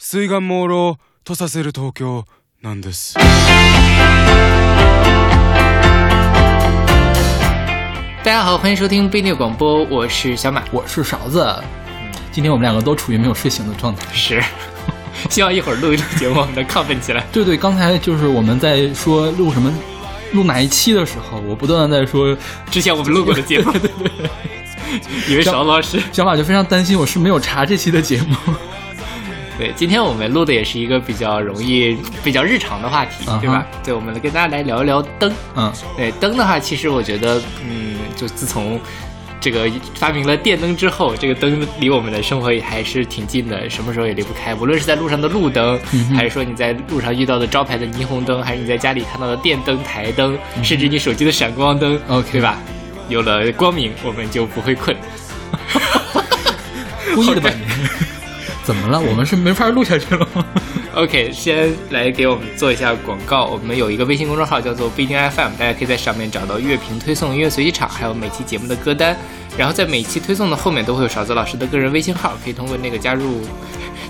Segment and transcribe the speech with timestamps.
[0.00, 2.24] 水眼朦朧とさせる東京
[2.62, 3.14] なんです。
[8.22, 10.62] 大家好，欢迎收听贝内广播，我是小马。
[10.70, 11.46] 我是勺子。
[12.30, 14.04] 今天我们两个都处于没有睡醒的状态。
[14.12, 14.42] 是，
[15.30, 17.24] 希望一会儿录一录节目，我们能亢奋起来。
[17.32, 19.72] 对对，刚才就是我们在说录什么，
[20.32, 22.36] 录哪一期的时候，我不断的在说，
[22.70, 26.00] 之前我们录过的节目，对 对对，以为勺子老师。
[26.12, 28.36] 小马就非常担心我是没有查这期的节目。
[29.61, 33.63] 对，今天我们录的也是一个比较容易、比较日常的话题，对吧？
[33.83, 35.31] 对，我们跟大家来聊一聊灯。
[35.55, 38.79] 嗯，对灯的话，其实我觉得，嗯，就自从
[39.39, 44.55] 这个发明了电灯之后，这个灯离我们的生活也还是挺近的，什么时候也离不开。
[44.55, 45.79] 无论是在路上的路灯，
[46.15, 52.57] 还是说你在路上遇到的招牌的霓虹灯，还是你在家里看到的电灯、台灯，甚至你手机的闪光灯 OK 对吧？
[53.09, 54.97] 有了光明，我们就不会困。
[57.13, 58.07] 故意的吧你？
[58.63, 58.99] 怎么了？
[58.99, 60.45] 我们是没法录下去了吗？
[60.93, 63.45] OK，先来给我们做一下广告。
[63.45, 69.17] 我们有一个微信公众号叫做不一定 FM，大家可以在上面找到乐评推送、音乐随机场，还有每期节目的歌单。
[69.57, 73.41] 然后在每期推送的后面都会有勺子老师的个人微信号，可以通过那个加入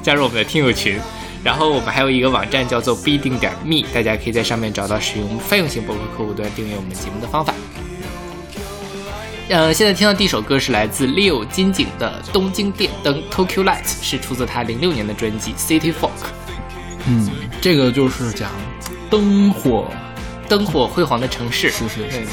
[0.01, 0.99] 加入我们的听友群。
[1.43, 7.53] 然后我们还有一个网站叫做不一定点 me，大家可以在上面找到使用泛用型博客客户端订阅我们节目的方法。
[9.53, 16.07] 嗯，现在听到第一首歌是来自 Leo 金井的《东京电灯 Tokyo Light》，是出自他零六年的专辑《City Folk》。
[17.05, 18.49] 嗯，这个就是讲
[19.09, 19.89] 灯火。
[20.47, 21.69] 灯火辉煌的城市。
[21.69, 22.27] 是是是对对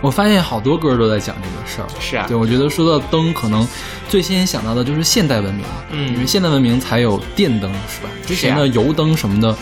[0.00, 2.00] 我发现好多歌都在讲这个事儿。
[2.00, 3.68] 是啊对，我觉得说到灯，可能
[4.08, 8.08] 最先想到的就是现代文明，嗯因为现代文明才有电灯，是吧？
[8.26, 9.54] 之前的油灯什么的，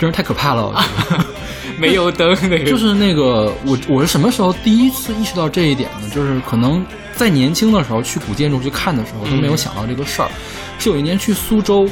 [0.00, 0.66] 真是太可怕了。
[0.66, 1.24] 我觉得。
[1.80, 6.08] 煤油灯那个 就是那个我我是什么时候第一次意识到这一点呢？
[6.14, 6.84] 就是可能
[7.16, 10.28] 在年轻的时候去古建筑去看的时候都没有想到这个事儿。
[10.78, 11.88] 是有一年去苏州，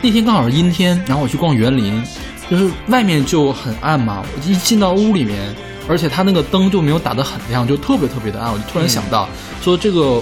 [0.00, 2.02] 那天刚好是阴天，然后我去逛园林，
[2.50, 5.54] 就是外面就很暗嘛，我一进到屋里面，
[5.88, 8.52] 而且它那个灯就没有打得很亮，就特别特别的暗。
[8.52, 9.28] 我就突然想到，
[9.60, 10.20] 说这个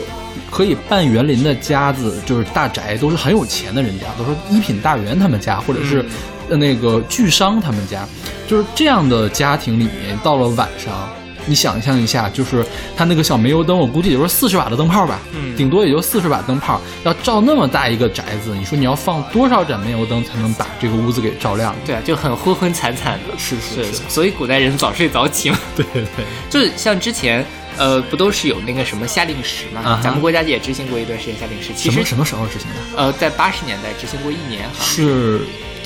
[0.50, 6.04] 可以办园林的家子，就是大宅，都是很有钱的人家，都是一品大员他们家，或者是。
[6.50, 8.06] 呃那个巨商他们家，
[8.46, 11.08] 就是这样的家庭里面，到了晚上，
[11.46, 12.64] 你想象一下，就是
[12.96, 21.74] 他那个小煤油灯，我估计也就是四十瓦的灯泡吧，嗯顶多也就四十瓦灯泡，要照那么大一个宅子，你说你要放多少盏煤油灯才能把这个屋子给照亮？
[21.86, 23.38] 对啊，就很昏昏惨惨的。
[23.38, 25.58] 是是是所以古代人早睡早起嘛。
[25.76, 27.44] 对对对，就是像之前，
[27.76, 30.00] 呃，不都是有那个什么夏令时嘛？
[30.02, 31.70] 咱们国家也执行过一段时间夏令时。
[31.76, 33.02] 其实什么什么时候执行的？
[33.02, 35.40] 呃，在八十年代执行过一年，是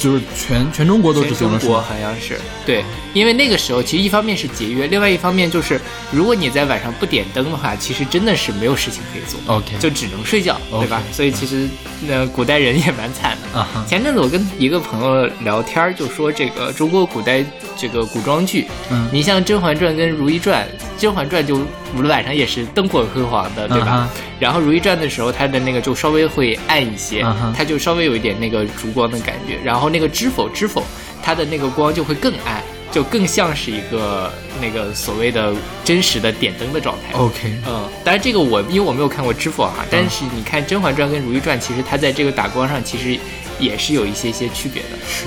[0.05, 1.81] 就是全全中国都执全中国？
[1.81, 2.85] 好像是对，
[3.15, 5.81] 因为那个时候其实一方面是节约，另外一方面就是
[6.13, 9.41] 如果你在晚上不点灯的话，其实真的是没有事情可以做。
[9.57, 11.67] OK，就只能睡觉，对吧所以其实
[12.07, 13.67] 那古代人也蛮惨的。
[13.89, 17.43] 前阵子我跟一个朋友聊天，就说这个中国古代
[17.75, 20.69] 这个古装剧，嗯你像《甄嬛传》跟《如懿传》，
[21.01, 21.59] 《甄嬛传》就
[22.03, 24.09] 晚上也是灯火辉煌的，对吧？
[24.39, 27.25] 然后《如懿传》的时候，它的那个就稍微会暗一些，
[27.57, 29.59] 它就稍微有一点那个烛光的感觉。
[29.65, 30.81] 然后那个《知否知否》，
[31.23, 35.53] 它的那个光就会更暗，就更像是一个那个所谓的
[35.85, 37.19] 真实的点灯的状态。
[37.19, 43.19] OK，嗯，当然这个我因为我没有看过《知否》哈，但是你看《甄嬛传》跟《如懿传》，其实它在这个打光上其实
[43.59, 45.27] 也是有一些些区别的，是，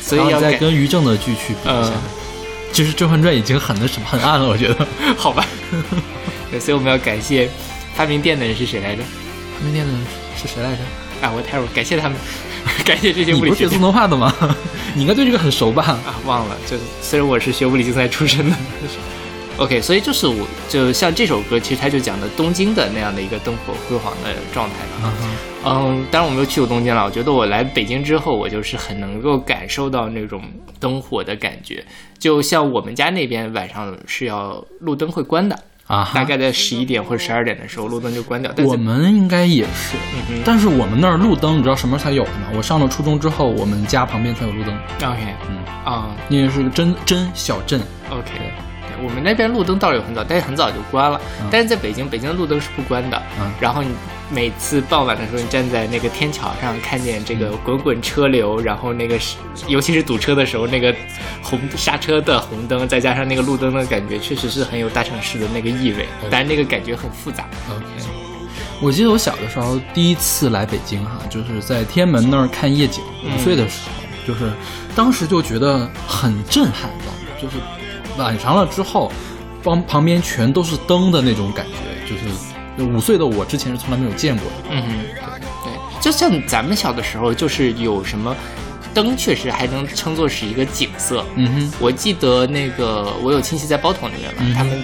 [0.00, 2.02] 所以要再跟于正的剧去比一下嗯，
[2.72, 4.86] 其实《甄嬛传》已经很那什么很暗了，我觉得。
[5.16, 5.46] 好吧，
[6.50, 7.48] 对，所以我们要感谢
[7.94, 9.02] 发明电的人是谁来着？
[9.58, 10.00] 发明店的人
[10.36, 10.82] 是谁来着？
[11.26, 12.18] 啊，我太感谢他们，
[12.84, 14.34] 感谢这些你物理学你不是学自动化的吗？
[14.94, 15.82] 你应该对这个很熟吧？
[16.06, 18.56] 啊，忘了，就虽然我是学物理竞赛出身的。
[19.56, 25.12] OK，所以就是我就像这首歌，其实它就讲的东京的那样的一个灯火辉煌的状态吧。
[25.66, 27.04] 嗯，当然我没有去过东京了。
[27.04, 30.42] 我觉得我来北京之后，我就是很能够感受到那种
[30.78, 31.84] 灯火的感觉。
[32.18, 38.50] 就像我们家那边晚上是要路灯会关的，啊，大概在十一点或者十二点的时候，路灯就关掉。
[38.56, 39.96] 但我们应该也是，
[40.30, 42.48] 嗯但是我们那儿路灯，你知道什么时候才有的吗？
[42.56, 47.80] 我上了初中之后，我们家旁边才有路灯，，OK，嗯啊、因为是个真真小镇。
[48.10, 48.30] OK，
[49.02, 51.20] 我们那边路灯倒是有很早，但是很早就关了。
[51.40, 53.22] 嗯但是在北京，北京的路灯是不关的。
[53.38, 53.90] 嗯然后你
[54.30, 59.36] 每次傍晚的时候，你站在那个天桥上，看见这个滚滚车流，然后那个是，
[59.68, 60.94] 尤其是堵车的时候，那个
[61.42, 66.06] 红刹车的红灯，再加上那个路灯的感觉，确实是很有大城市的那个意味。
[66.30, 67.46] 但是那个感觉很复杂。
[67.70, 67.84] OK，
[68.80, 74.50] 我记得我小的时候第一次来北京哈，就是在天安门那儿看夜景，嗯五岁的时候，就是
[74.94, 76.90] 当时就觉得很震撼？
[77.40, 77.56] 就是
[78.16, 79.12] 晚上了之后，
[79.62, 82.24] 旁旁边全都是灯的那种感觉，就是
[82.78, 84.52] 五岁的我之前是从来没有见过的。
[84.70, 84.88] 嗯哼，
[85.64, 88.34] 对，就像咱们小的时候，就是有什么
[88.92, 91.24] 灯，确实还能称作是一个景色。
[91.36, 94.82] 嗯哼，我记得那个我有亲戚在包头那边嘛，嗯他们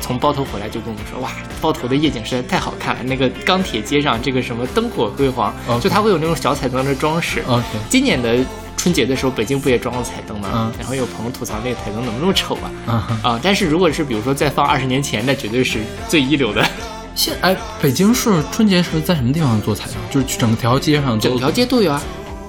[0.00, 1.30] 从包头回来就跟我们说，哇，
[1.60, 7.44] 包头的夜景实在太好看了，那个钢铁街上这个什么灯火辉煌就它会有那种小彩灯的装饰。
[7.88, 8.38] 今年的
[8.76, 10.48] 春节的时候，北京不也装了彩灯吗？
[10.54, 13.06] 嗯然后有朋友吐槽那个彩灯怎么那么丑啊？
[13.22, 13.40] 啊！
[13.42, 16.66] 但是如果是比如说再放二十年前，那绝对是最一流的，
[17.14, 19.96] 现哎，北京市春节是在什么地方做彩灯？
[20.10, 21.50] 就是整条街上都整条。
[21.50, 22.02] 街都有啊。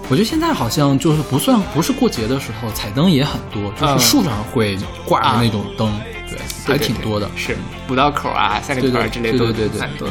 [0.08, 5.92] 我觉得现在好像就是不算不是过节的时候，彩灯也很多，就嗯是树上会挂的那种灯，
[6.30, 7.30] 对，还挺多的。
[7.36, 7.58] 是
[7.90, 10.08] 五道口啊、三里屯之类的对对对对很多。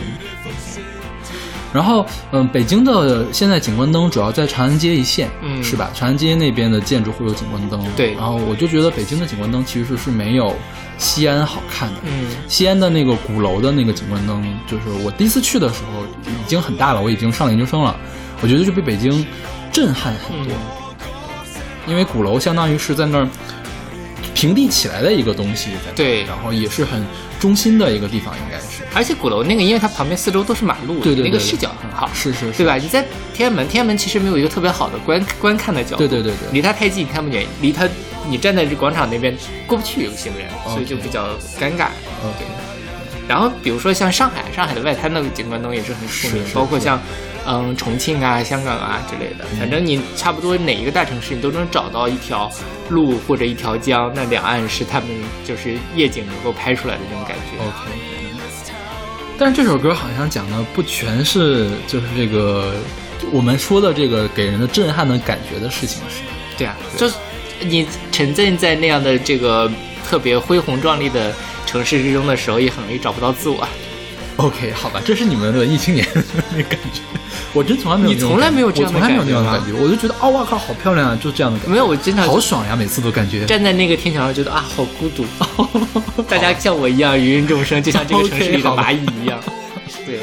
[1.74, 5.62] 然后，嗯，北京的现在景观灯主要在长安街一线，嗯。
[5.62, 5.90] 是吧？
[5.92, 8.14] 长安街那边的建筑会有景观灯，对。
[8.14, 10.54] 然后我就觉得北京的景观灯其实是没有
[10.98, 11.96] 西安好看的。
[12.04, 12.28] 嗯。
[12.46, 17.96] 西安的那个鼓楼的那个景观灯，就是我第一次去的时候已经很大了，我已经上研究生了，
[18.40, 19.26] 我觉得就比北京
[19.72, 20.84] 震撼很多，嗯。
[21.86, 23.28] 因为鼓楼相当于是在那儿
[24.34, 26.24] 平地起来的一个东西，在那对。
[26.24, 27.02] 然后也是很
[27.40, 28.82] 中心的一个地方，应该是。
[28.92, 31.30] 而且鼓楼那个，因为它旁边四周都是马路，对对对对。
[31.30, 32.58] 那个视角很好，是是是。
[32.58, 32.76] 对吧？
[32.76, 36.52] 你在天安门，天安门其实没有一个特别好的观观看的角度，对对对对。
[36.52, 37.88] 离它太近看不见，离它
[38.28, 39.36] 你站在这广场那边
[39.66, 41.28] 过不去，有些人，所以就比较
[41.60, 41.88] 尴尬。
[42.24, 42.44] OK，
[43.28, 47.00] 然后比如说像上海，上海的外滩的景观灯也是很出名，包括像
[47.46, 52.50] 嗯重庆啊、香港啊之类的，反正你差不多哪一个大城市，你都能找到一条
[52.88, 55.08] 路或者一条江，那两岸是他们
[55.44, 57.62] 就是夜景能够拍出来的这种感觉。
[57.62, 57.90] OK，
[59.38, 62.74] 但是这首歌好像讲的不全是就是这个
[63.32, 66.30] 我们说的这个给人的震撼的感觉的事情，是吧？
[66.56, 67.14] 对啊，就是
[67.60, 69.70] 你沉浸在那样的这个
[70.08, 71.34] 特别恢宏壮丽的
[71.66, 73.66] 城市之中的时候，也很容易找不到自我。
[74.36, 76.22] OK，好吧，这是你们文艺青年的
[76.56, 77.00] 那感觉，
[77.52, 83.44] 我真从来没有你这种从来没有这样的感觉我从来没有感觉吗那样的感觉，我就觉得哦，哇靠，好漂亮啊，就这样的感觉，没有，我经常好爽呀，每次都感觉。
[83.46, 85.24] 站在那个天桥上，觉得啊，好孤独。
[86.28, 89.38] 大家像我一样芸芸众生，就像这个城市里的蚂蚁一样。
[90.04, 90.20] 对，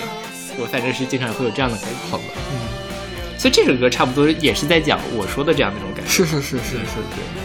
[0.60, 1.96] 我反正是经常会有这样的感觉。
[2.12, 2.60] 好吧，嗯
[3.38, 6.12] 所以这首歌差不多也是在讲我说的这样的一种感觉。
[6.12, 7.41] 是是是是是，对，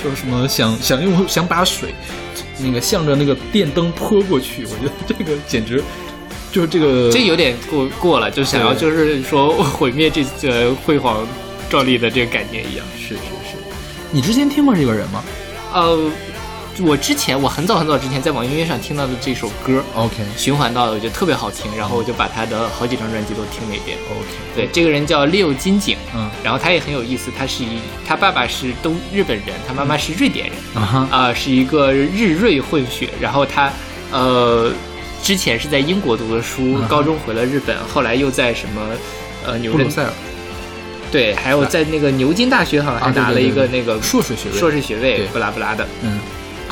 [0.00, 1.94] 说什么想想用想把水
[2.58, 5.82] 那个向着那个电灯泼过去，我觉得这个简直
[6.52, 11.26] 就是这个这有点过过了，就想要就是说毁灭这个辉煌
[11.68, 12.86] 壮丽的这个概念一样。
[12.96, 13.56] 是是是。
[14.10, 15.22] 你之前听过这个人吗
[15.72, 16.10] 呃，
[16.80, 20.16] 我之前我很早很早之前在网易云音乐上听到的这首歌，？OK。
[20.36, 23.96] 循环到的，我觉得特别好听，然后我就把他的好几张专辑都听了一遍。
[24.10, 26.30] OK，对，这个人叫 Leo 金井，嗯。
[26.44, 33.72] 然后他也很有意思，他是一他爸爸是东日本人，他妈妈是瑞典人，啊是一个日瑞混血，然后他
[34.12, 34.70] 呃
[35.22, 36.88] 之前是在英国读的书，嗯。
[36.88, 38.82] 高中回了日本，后来又在什么
[39.46, 40.10] 呃牛津布鲁塞尔。
[41.10, 44.58] 对，还有在那个牛津大学好像还拿了一个那个硕士学位。
[44.58, 45.86] 硕士学位对，不拉不拉的。
[46.02, 46.18] 嗯，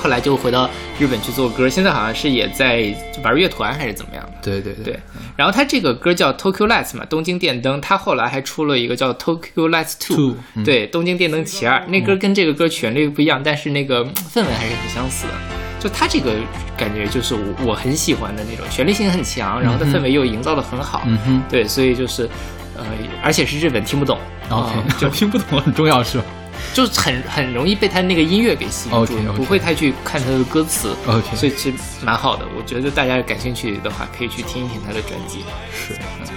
[0.04, 0.68] 后来就回到
[0.98, 4.32] 日本去做歌，现在好像是也在玩乐团还是怎么样的。
[4.42, 5.00] 对对对，
[5.34, 7.80] 然后他这个歌叫 Tokyo Lights 嘛，东京电灯。
[7.80, 11.82] 他后来还出了一个叫 Tokyo Lights Two，, 对，东京电灯其二。
[11.86, 15.32] 那歌跟这个歌旋律不一样，但是那个嗯氛围还是很相似的。
[15.80, 16.34] 就他这个
[16.76, 21.02] 感觉就是我我很喜欢的那种，旋律性很强，然后它嗯哼氛围又营造的很好。
[21.06, 22.28] 嗯哼对，所以就是
[22.76, 22.84] 呃，
[23.22, 24.18] 而且是日本听不懂。
[24.50, 26.24] ，OK，啊就 听不懂很重要是吧
[26.72, 30.94] 就很很容易被他那个音乐给吸引住不会太去看他的歌词。
[31.06, 35.40] ？OK，所以其实蛮好的，我觉得大家感兴趣的话，可以去听一听他的专辑。
[35.72, 35.94] 是。
[35.94, 36.28] 嗯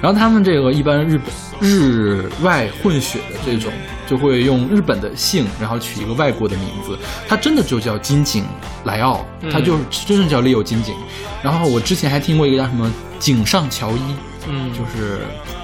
[0.00, 1.28] 然后他们这个一般日本
[1.60, 3.72] 日外混血的这种，
[4.06, 6.96] 就会用日本的姓，然后取一个外国的名字。
[7.26, 8.44] 他真的就叫金井
[8.84, 10.94] 莱奥，嗯他就是真的叫 Leo 金井。
[11.42, 12.88] 然后我之前还听过一个叫什么
[13.18, 14.14] 井上乔一，
[14.48, 15.18] 嗯就是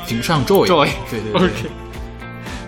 [0.04, 1.50] 井上 Joy，Joy 对对对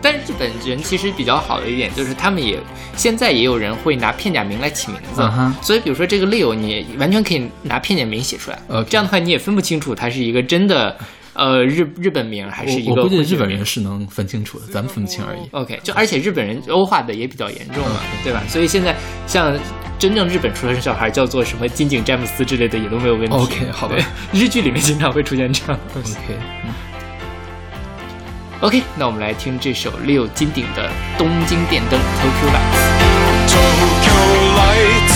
[0.06, 2.60] 但是日本人其实比较好的一点就是，他们也
[2.96, 5.28] 现在也有人会拿片假名来起名字
[5.60, 10.96] 所以比如说这个 Leo，你完全可以拿片假名写出来 OK 这样的话你也分不清楚它是一个真的
[11.34, 15.40] 呃日日本名还是一个我我估计日本人是能分清楚的，咱们分不清而已。
[15.50, 18.44] OK，就而且日本人欧化的也比较严重嘛，对吧？
[18.48, 18.94] 所以现在
[19.26, 19.58] 像
[19.98, 23.34] 真正日本出生的小孩叫做什么金井詹姆斯之类的也都没有问题。
[23.34, 23.96] OK，好吧，
[24.32, 26.16] 日剧里面经常会出现这样的东西。
[26.24, 26.38] OK，
[28.62, 32.48] OK，那我们来听这首六金顶的《东京电灯 Tokyo
[34.56, 35.12] Lights》。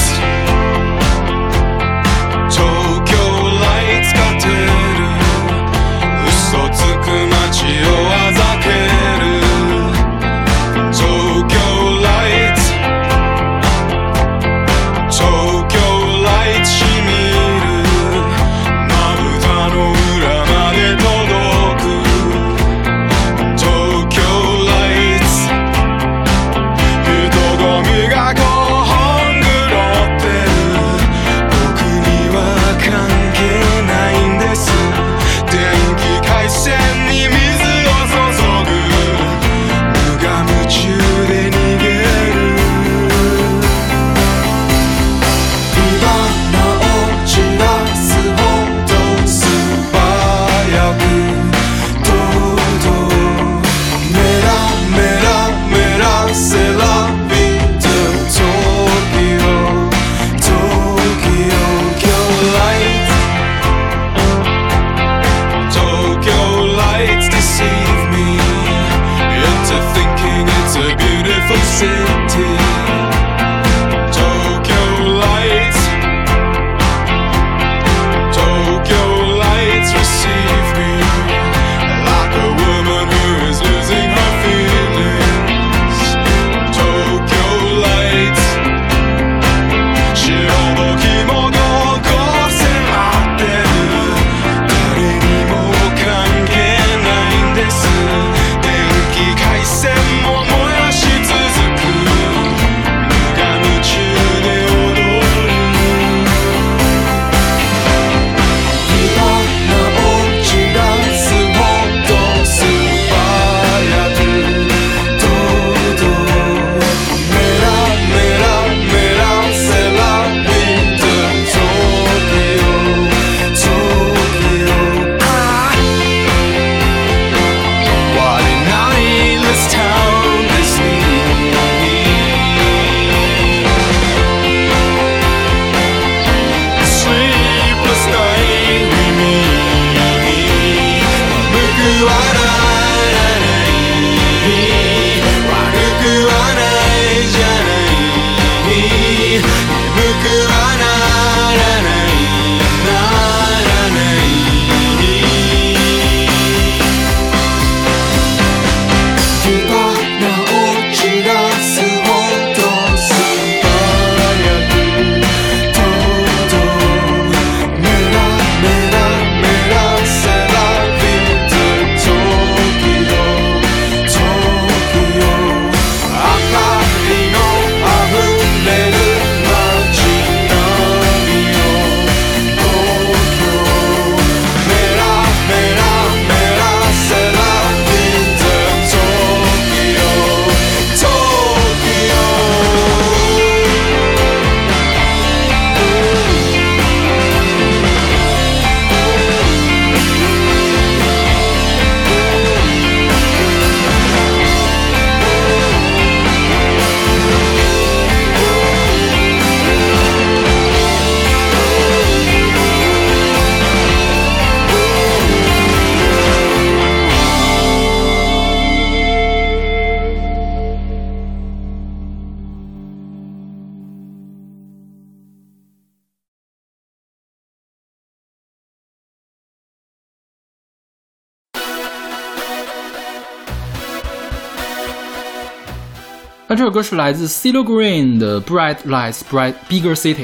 [236.51, 240.15] 那这首歌是来自 CeeLo Green 的《Bright Lights, Bright Bigger City》，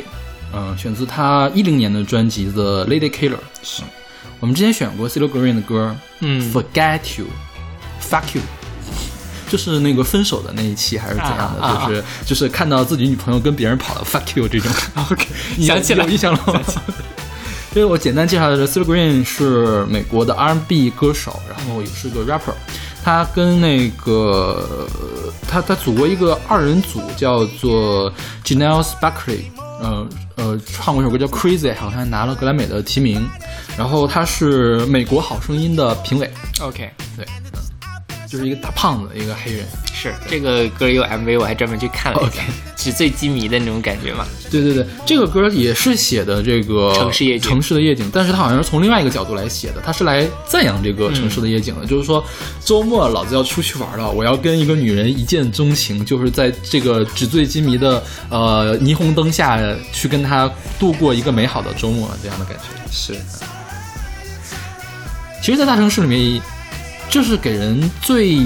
[0.52, 3.34] 嗯、选自他一零年的专辑《The Lady Killer》。
[3.62, 3.84] 是，
[4.40, 7.26] 我们之前选过 CeeLo Green 的歌，嗯，Forget You,
[8.02, 8.42] Fuck You，
[9.48, 11.86] 就是那个分手的那一期还是怎样的？
[11.86, 14.72] 就是就是看到自己女朋友跟别人跑了，Fuck You 这种。
[15.08, 15.28] OK，
[15.60, 16.60] 想起来有印象了吗？
[17.76, 22.54] 因为我简单介绍的是 CeeLo Green 是美国的 R&B 歌手，然后也是个 rapper。
[23.06, 24.88] 他跟那个
[25.48, 28.12] 他他组过一个二人组，叫做
[28.44, 29.42] Janelle Sparkley，
[29.80, 33.24] 呃呃，唱过一首歌叫 Crazy，好像拿了格莱美的提名。
[33.78, 36.28] 然后他是美国好声音的评委
[36.60, 37.60] ，OK，对，嗯，
[38.26, 39.64] 就是一个大胖子，一个黑人。
[39.98, 44.26] 是这个歌有 MV，我还专门去看了一下 OK 纸醉金迷的那种感觉嘛。
[44.50, 52.22] 对对对，这个歌也是写的这个城市夜景城市的夜景，但是他好像是从另外一个角度来写的，他是来赞扬这个城市的夜景的，就是说
[52.62, 59.58] 周末老子要出去玩了，我要跟一个女人一见钟情，就是在这个纸醉金迷的呃霓虹灯下
[59.92, 62.64] 去跟她度过一个美好的周末，这样的感觉。
[62.92, 63.14] 是，
[65.42, 66.40] 其实，在大城市里面，
[67.08, 68.38] 这是给人最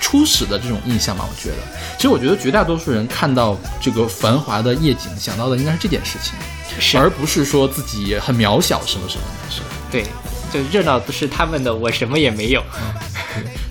[0.00, 1.24] 初始的这种印象吧。
[1.28, 1.56] 我觉得，
[1.96, 9.50] 其实我觉得绝大多数人看到这个繁华的夜景，想到的应该是这件事情，而不是说自己很渺小什么什么的。
[9.50, 9.62] 是。
[9.90, 10.04] 对，
[10.52, 12.62] 就热闹都是他们的，我什么也没有。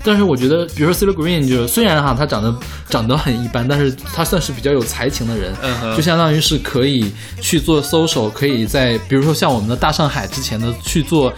[0.02, 2.54] 但是我觉得，比如说 CeeLo Green，就是虽然哈他长得
[2.88, 11.32] 长得很一般，但是他算是比较有才情的人，嗯就相当于是可以去做 social，可以在比如说像我们的大上海之前的去做。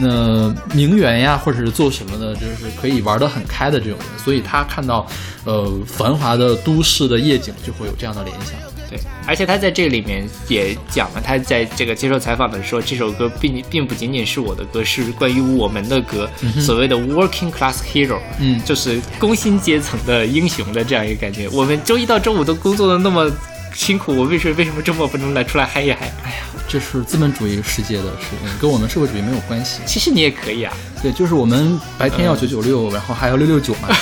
[0.00, 5.06] 呃，名媛呀，或者是做什么的，就是可以玩得很开的这种人，所以他看到，
[5.44, 8.54] 呃，繁华的都市的夜景，就会有这样的联想。
[8.88, 16.28] 对，而且他在这里面也讲了，他在这个接受采访的时候，这首歌并并不仅仅是我的歌，是关于我们的歌，
[16.60, 21.48] 所谓的 working class hero，嗯就是工薪阶层的英雄的这样一个感觉。
[21.48, 23.30] 我们周一到周五都工作的那么
[23.74, 26.12] 辛苦，我为什么为什么周末不能来出来嗨一嗨？
[26.24, 26.36] 哎呀，
[26.72, 29.82] 这是资本主义世界的事情，跟我们社会主义没有关系。
[29.84, 30.72] 其实你也可以啊。
[31.02, 34.00] 对，就是我们白天要九九六，然后还要六六九嘛，就是。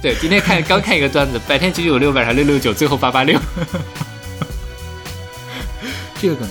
[0.00, 3.38] 对，今天看刚看一个段子，白天九九六，晚上六六九，最后八八六。
[6.18, 6.48] 这个梗，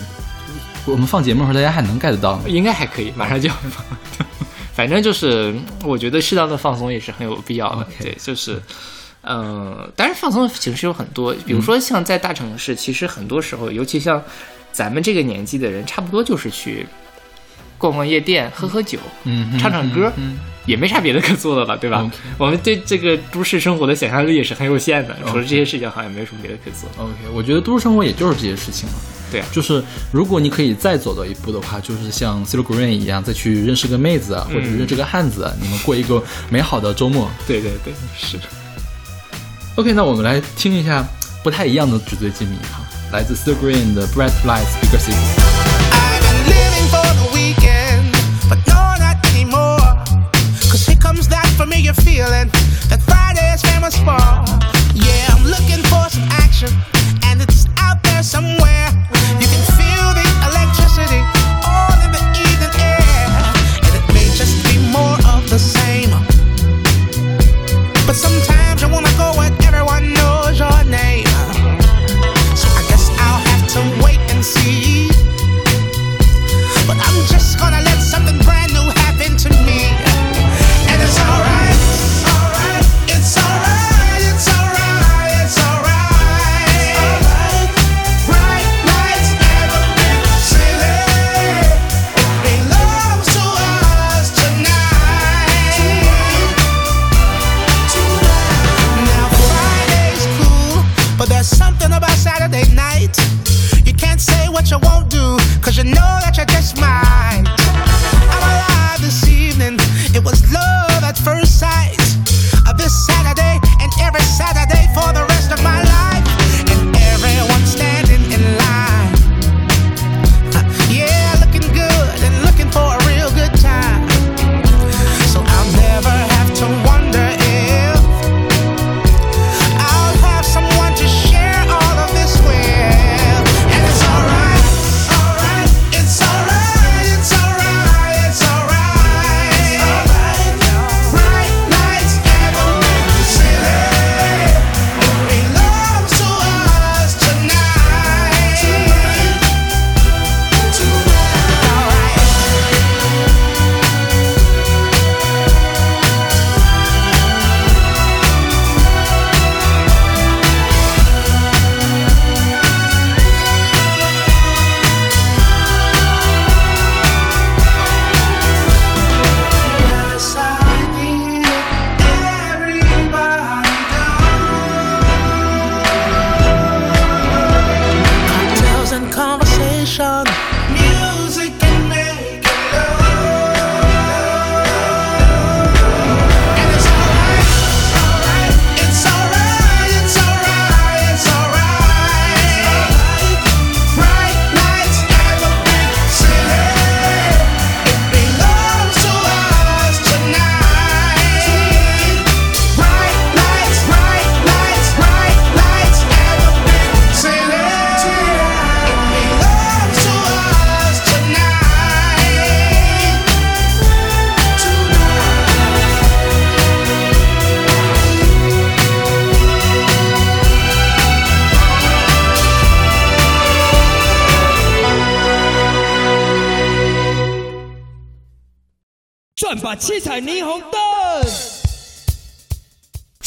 [0.85, 2.43] 我们放节目的时候大家还能 get 到吗？
[2.45, 3.83] 应该还可以，马上就要放。
[4.75, 7.87] 反正就是，我觉得适当的放松也是很有必要的。
[7.99, 8.61] 对，就是，
[9.23, 14.21] 嗯、当然放松的形式有很多，比如说像在大城市，其实很多时候，尤其像
[14.73, 16.85] 咱们这个年纪的人，差不多就是去
[17.77, 26.89] 逛逛夜店、喝喝酒、嗯，唱唱歌，嗯，也没啥别的可做的了，对吧我们对这个都市生活的想象力也是很有限的，除了这些事情，好像没有什么别的可做。
[26.97, 28.95] OK，我觉得都市生活也就是这些事情了。
[29.31, 37.29] 对啊就是如果你可以再走到一步的话，就是像 CeeLo Green 一样，再去认识个妹子啊，或者嗯认识个汉子啊，你们过一个美好的周末。
[37.47, 38.37] 对对对，是。
[39.75, 41.03] OK，那我们来听一下
[41.43, 45.16] 不太一样的纸醉金迷哈，来自 CeeLo Green 的 Bright Lights Bigger City。
[45.92, 48.12] I've been living for the weekend,
[48.48, 49.78] but no, not anymore.
[50.70, 52.50] Cause here comes that familiar feeling
[52.90, 54.20] that Friday's famous for.
[54.94, 56.70] Yeah, I'm looking for some action,
[57.24, 58.88] and it's out there somewhere.
[59.40, 59.91] You can feel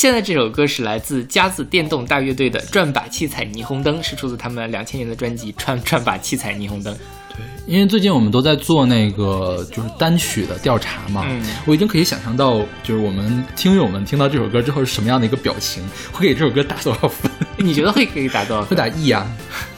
[0.06, 6.94] 现在这首歌是来自夹子电动大乐队的《转把七彩霓虹灯》，是出自他们两千年的专辑《转转把七彩霓虹灯》。
[6.96, 17.28] 对因为最近我们都在做那个就是单曲的调查嘛，嗯我已经可以想象到，就是我们听友们听到这首歌之后是什么样的一个表情，会给这首歌打多少分？
[17.58, 18.70] 你觉得会可以打多少分？
[18.70, 19.26] 会打 E 啊，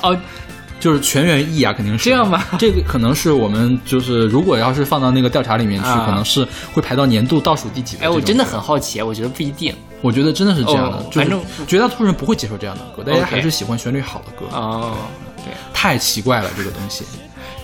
[0.03, 0.15] 哦，
[0.79, 8.03] 就是全员 E 啊，肯定是这样吧这个可能是我们就是如果要是放到那个调查里面去，啊可能是会排到年度倒数第几的。
[8.05, 9.75] 哎，我真的很，好奇，我觉得不一定。
[10.01, 14.47] 我觉得真的是这样的，就是哦反正绝大多数人不会接受这样的歌，大家还是喜欢旋律好的歌。
[14.57, 14.97] 哦，
[15.39, 17.05] 对太奇怪了，这个东西。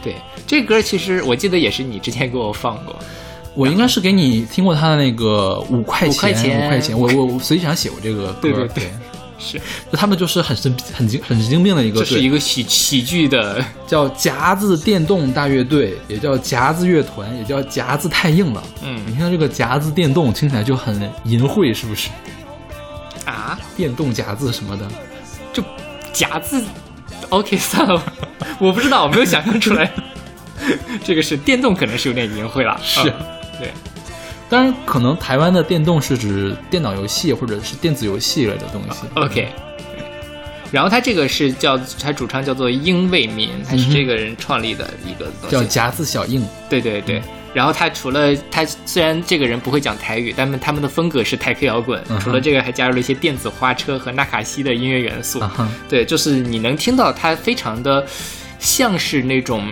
[0.02, 0.16] 对，
[0.46, 2.94] 这歌其实我记得也是你之前给我放过。
[3.54, 6.98] 我应该是给你听过他的那个五块钱，五块钱块钱。
[6.98, 8.90] 我我我随机想写过这个歌，对对对对
[9.38, 9.58] 是，
[9.90, 18.62] 就他们就是很神很精很神经病的一个是一个喜喜剧的， 叫夹子电动大乐队，也叫夹子乐团，也叫夹子太硬了。
[18.82, 20.94] 嗯你看这个夹子电动听起来就很
[21.24, 22.08] 淫秽，是不是？
[23.24, 24.86] 啊，电动夹子什么的，
[25.52, 25.62] 就
[26.12, 26.62] 夹子。
[27.30, 28.02] OK，算了，
[28.58, 29.90] 我不知道，我没有想象出来。
[31.02, 32.78] 这个是电动，可能是有点淫秽了。
[32.82, 33.14] 是嗯
[33.58, 33.72] 对，
[34.48, 39.06] 当然可能台湾的电动是指电脑游戏或者是电子游戏类的东西。
[39.14, 39.48] OK。
[40.70, 45.50] 然后他这个是叫他主唱叫做英卫民，他是这个人创立的一个东西。
[45.50, 47.22] 叫夹子小硬，对对对。
[47.52, 52.02] 然后他除了他虽然这个人不会讲台语，但是他们的风格是台客摇滚。
[52.08, 55.40] 嗯除了这个，还加入了一些电子花车和纳卡西的音乐元素。
[55.88, 58.04] 对，就是你能听到他非常的
[58.58, 59.68] 像是那种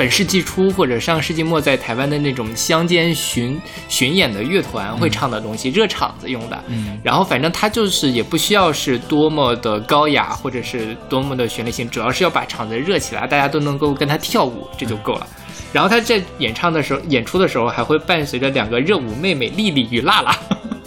[0.00, 6.58] 本世纪初或者上世纪末在台湾的那种乡间巡巡演的乐团会唱的东西，热场子用的。
[6.68, 15.26] 嗯，然后反正它就是也不需要是多么的高雅或者是多么的旋律性，主要是要把场子热起来，大家都能够跟他跳舞，这就够了。
[15.70, 20.34] 然后他在演唱的时候、演出的时候，还会伴随着两个热舞妹妹丽丽与辣辣。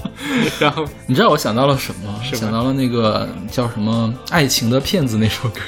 [0.60, 2.20] 然后你知道我想到了什么？
[2.24, 5.62] 什么想到了那个叫什么《爱情的骗子》那首歌，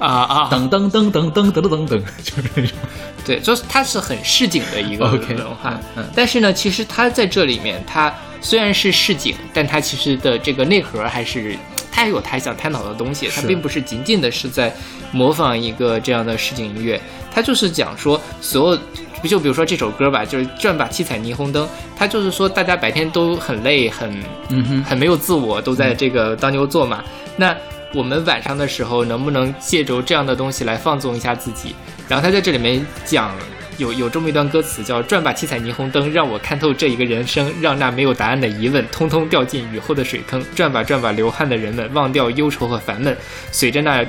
[0.00, 2.76] 啊啊，噔噔噔噔噔噔噔噔，就是那种。
[3.24, 11.54] 对，就是它是很市井的一个 OK，文化嗯但是呢，其实它在这里面，它虽然是市井，但它其实的这个内核还是
[11.92, 14.74] 它有它想探讨的东西，它并不是仅仅的是在
[15.12, 18.80] 模仿一个这样的市井音乐，它就是讲说所有。
[19.28, 24.10] 就比如说这首歌吧，就是转把七彩霓虹灯，它就是说大家白天都很累，很
[24.48, 27.04] 嗯，很没有自我，都在这个当牛做马。
[27.36, 27.54] 那
[27.92, 31.74] 我们晚上的时候，能不能借着这样的东西来放纵一下自己？
[32.08, 33.34] 然后他在这里面讲。
[33.78, 40.44] 有有这么一段歌词叫“转吧七彩霓虹灯，让我看透这一个人生，让那没有答案的疑问通通掉进雨后的水坑。
[40.54, 43.16] 转吧转吧，流汗的人们忘掉忧愁和烦闷，
[43.50, 44.04] 随着那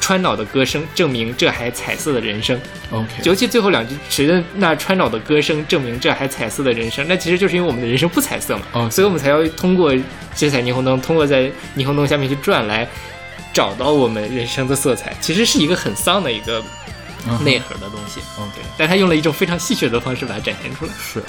[0.00, 2.56] 穿脑的歌声，证明这还彩色的人生。
[2.92, 9.92] OK，尤其最后两句，随着那穿脑的歌声，证明这还彩色的人生，那其实就是因为我们的人生不彩色嘛，哦所以我们才要通过
[10.36, 12.86] 七彩霓虹灯，通过在霓虹灯下面去转来
[13.56, 15.16] 找到我们人生的色彩。
[15.18, 16.62] 其实是一个很丧的一个
[17.26, 20.92] 嗯内核的东西，OK 但他用了一种非常戏谑的方式把它展现出来。
[21.00, 21.22] 是。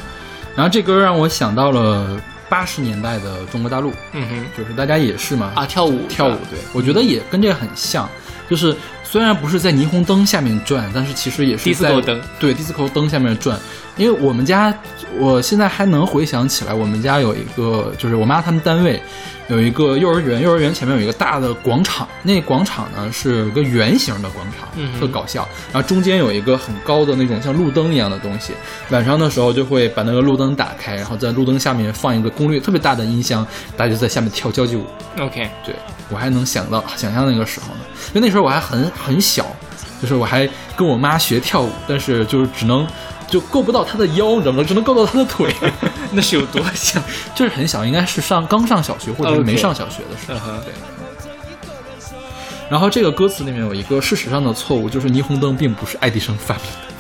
[0.54, 8.10] 然后这歌让我想到了八十年代的中国大陆，嗯哼，就是大家也是嘛，啊，跳舞跳舞，对我觉得也跟这个很像，
[8.50, 13.58] 就是虽然不是在霓虹灯下面转，但是其实也是在 Disco 灯对迪斯科灯下面转。
[13.98, 14.74] 因为我们家，
[15.18, 19.02] 我现在还能回想起来，我们家有一个，就是我妈他们单位
[19.48, 25.48] 有一个幼儿园，幼儿园前面有一个大的广场，那广场呢是个圆形的广场，嗯特搞笑。
[25.74, 28.54] 然后中间有一个很高的那种像路灯一样的东西，
[28.90, 34.86] 晚上的时候就会把那个路灯打开，然后在路灯下面放一个功率特别大的音箱，大家就在下面跳交际舞。
[35.20, 35.74] OK，对
[36.10, 37.82] 我还能想到想象那个时候呢，
[38.14, 39.46] 因为那时候我还很很小，
[40.02, 42.86] 就是我还跟我妈学跳舞，但是就是只能
[43.28, 44.64] 就够不到他的腰，你知道吗？
[44.64, 45.54] 只能够到他的腿，
[46.12, 47.02] 那是有多小？
[47.36, 50.52] 就是很小，应该是上刚上小学或者是没上小学的时候。
[50.62, 50.74] 对。
[52.70, 56.94] 然后这个歌词里面有一个事实上的错误，就是霓虹灯并不是爱迪生发明的，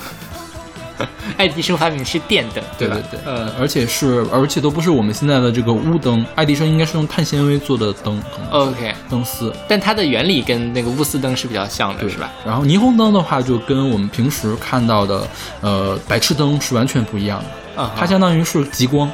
[1.37, 2.97] 爱迪生发明是电灯，对吧？
[3.11, 9.53] 对对，嗯，而且是而且都不是我们现在的这个钨灯，爱迪生应该是用碳纤维做的灯，可能 OK，灯丝。
[9.67, 12.31] 但它的原理跟那个钨丝灯是比较像的，对是吧？？
[12.45, 15.27] 然后霓虹灯的话，就跟我们平时看到的
[15.61, 17.39] 呃白炽灯是完全不一样
[17.75, 19.09] 的，啊哈，它相当于是极光，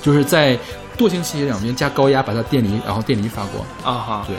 [0.00, 0.58] 就是在
[0.96, 3.94] 惰性气体两边加高压把它电离，然后电离发光。
[3.94, 4.36] 啊哈，对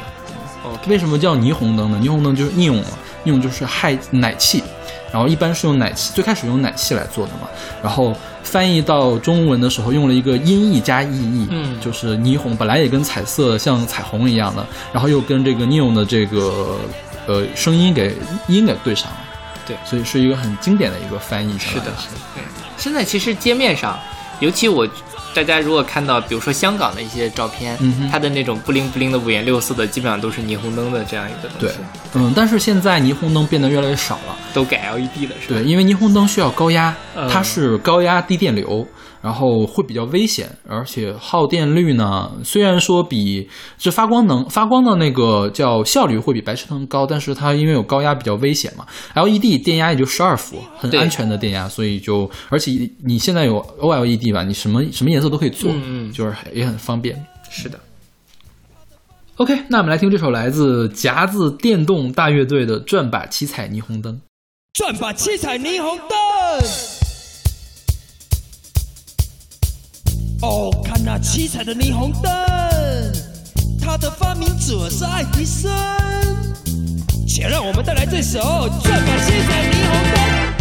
[0.87, 1.99] 为什么叫霓虹灯呢？
[2.01, 2.87] 霓虹灯就是 neon 嘛
[3.25, 4.63] ，neon 就是氦氖气，
[5.11, 7.47] 然后一般是用奶气，最开始用奶气来做的嘛，
[7.83, 16.77] 然后翻译到中文的时候用了一个音译加意译，嗯就是霓虹本来也跟彩色像彩虹一样的，然后又跟这个 neon 的这个
[17.27, 18.15] 呃声音给
[18.47, 19.17] 音给对上了。
[19.67, 21.57] 对所以是一个很经典的一个翻译。
[21.59, 21.85] 是的，
[22.35, 22.43] 对。
[22.77, 23.99] 现在其实街面上，
[24.39, 24.87] 尤其我
[25.33, 31.77] 大家如果看到，比如说香港的一些照片，嗯它的那种不灵不灵的五颜六色的，基本上都是霓虹灯的这样一个东对西，，
[32.13, 34.35] 嗯，但是现在霓虹灯变得越来越少了。
[34.53, 35.59] 都改 LED 了，是吧？
[35.59, 38.85] 对，因为霓虹灯需要高压，嗯它是高压低电流，
[39.21, 52.71] 然后会比较危险，而且耗电率呢，虽然说比这发光能发光的那个叫效率会比白炽灯高，但是它因为有高压比较危险嘛，LED 电压也就十二伏，很安全的电压，所以就而且
[53.03, 57.15] 你现在有 OLED 吧，你什么什么颜色都可以做，嗯嗯就是也很方便。
[57.49, 57.79] 是的。
[59.37, 64.13] OK，那我们来听这首来自夹子电动大乐队的《转把七彩霓虹灯》。
[64.73, 67.00] 转把七彩霓虹灯。
[70.41, 72.31] 哦，看那七彩的霓虹灯，
[73.79, 75.71] 它的发明者是爱迪生。
[77.27, 78.39] 且让我们带来这首
[78.83, 80.57] 《转把七彩霓虹灯》。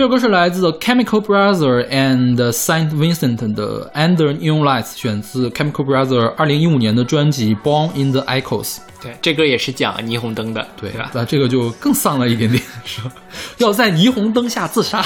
[0.00, 8.10] 这首歌是来自 Chemical Brother and Saint Vincent 的 Under Neon Lights，选自 Chemical Brother 二零一五年的专辑 Born in
[8.10, 8.78] the Echoes。
[9.02, 11.10] 对，这歌也是讲霓虹灯的，对吧？
[11.12, 13.12] 那这个就更丧了一点点，是吧？
[13.58, 15.04] 要在霓虹灯下自杀。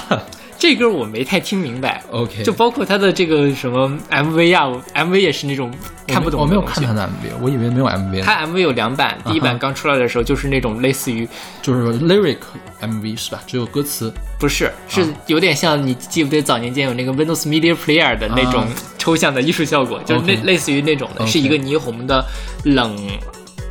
[0.56, 2.00] 这歌我没太听明白。
[2.12, 5.74] OK 就包括他的这个什么 MV 啊，MV 也是那种
[6.06, 8.46] 看不懂我没有看他的 MV，我以为没有 MV 他。
[8.46, 11.28] MV 有两版，第一版刚出来的时候就是那种类似于，
[11.60, 12.38] 就是 lyric
[12.86, 13.42] MV 是吧？
[13.46, 14.12] 只有歌词。
[14.38, 18.68] 不是，是有点像你记不得早年间有那个 Windows Media Player 的那种啊
[18.98, 22.24] 抽象的艺术效果，就是类类似于那种的是一个霓虹的
[22.64, 22.96] 冷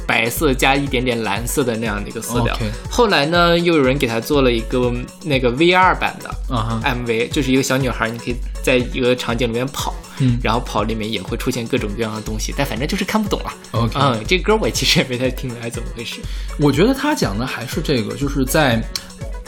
[0.08, 2.58] 白色加一点点蓝色的那样的一个色调。
[2.90, 4.92] 后来呢，又有人给他做了一个
[5.24, 13.54] 那个 VR 版的啊哈 MV，就是一个小女孩，你可以在一个场景里面跑，嗯然后跑里面也会出现各种各样的东西，但反正就是看不懂了。
[13.72, 16.20] OK 嗯，这歌我其实也没太听明白怎么回事。
[16.60, 18.82] 我觉得他讲的还是这个，就是在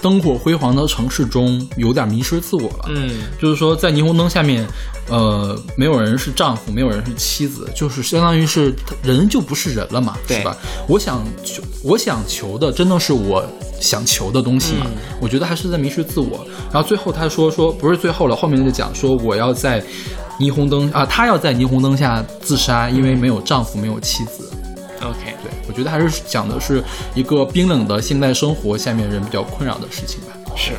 [0.05, 2.85] 灯火辉煌的城市中有点迷失自我了。
[2.89, 4.63] 嗯，就是说，在霓虹灯下面，
[5.09, 10.55] 呃，没有人是丈夫，没有人是妻子，就是相当于是人就不是人了嘛，对是吧？
[10.87, 13.43] 我想求，我想求的真的是我
[13.81, 14.85] 想求的东西嘛？
[15.19, 16.45] 我觉得还是在迷失自我。
[16.71, 19.83] 然后最后他说说不是最后了，后面就讲说我要在
[20.39, 24.51] 霓虹灯啊，他要在霓虹灯下自杀，因为没有丈夫，没有妻子。
[25.01, 25.34] OK，
[25.75, 26.83] 觉得还是讲的是
[27.13, 30.33] 一个冰冷的现代生活下面人比较困扰的事情吧。
[30.55, 30.71] 是。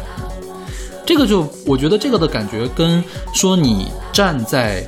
[1.05, 4.85] 这个就我觉得这个的感觉跟说你站在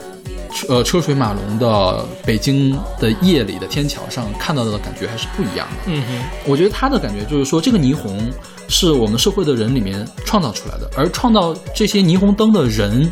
[0.68, 5.76] 呃车水马龙的北京的夜里的天桥上看到的感觉还是不一样的。
[5.86, 8.18] 嗯哼，我觉得他的感觉就是说，这个霓虹
[8.68, 13.08] 是我们社会的人里面创造出来的，而创造这些霓虹灯的人，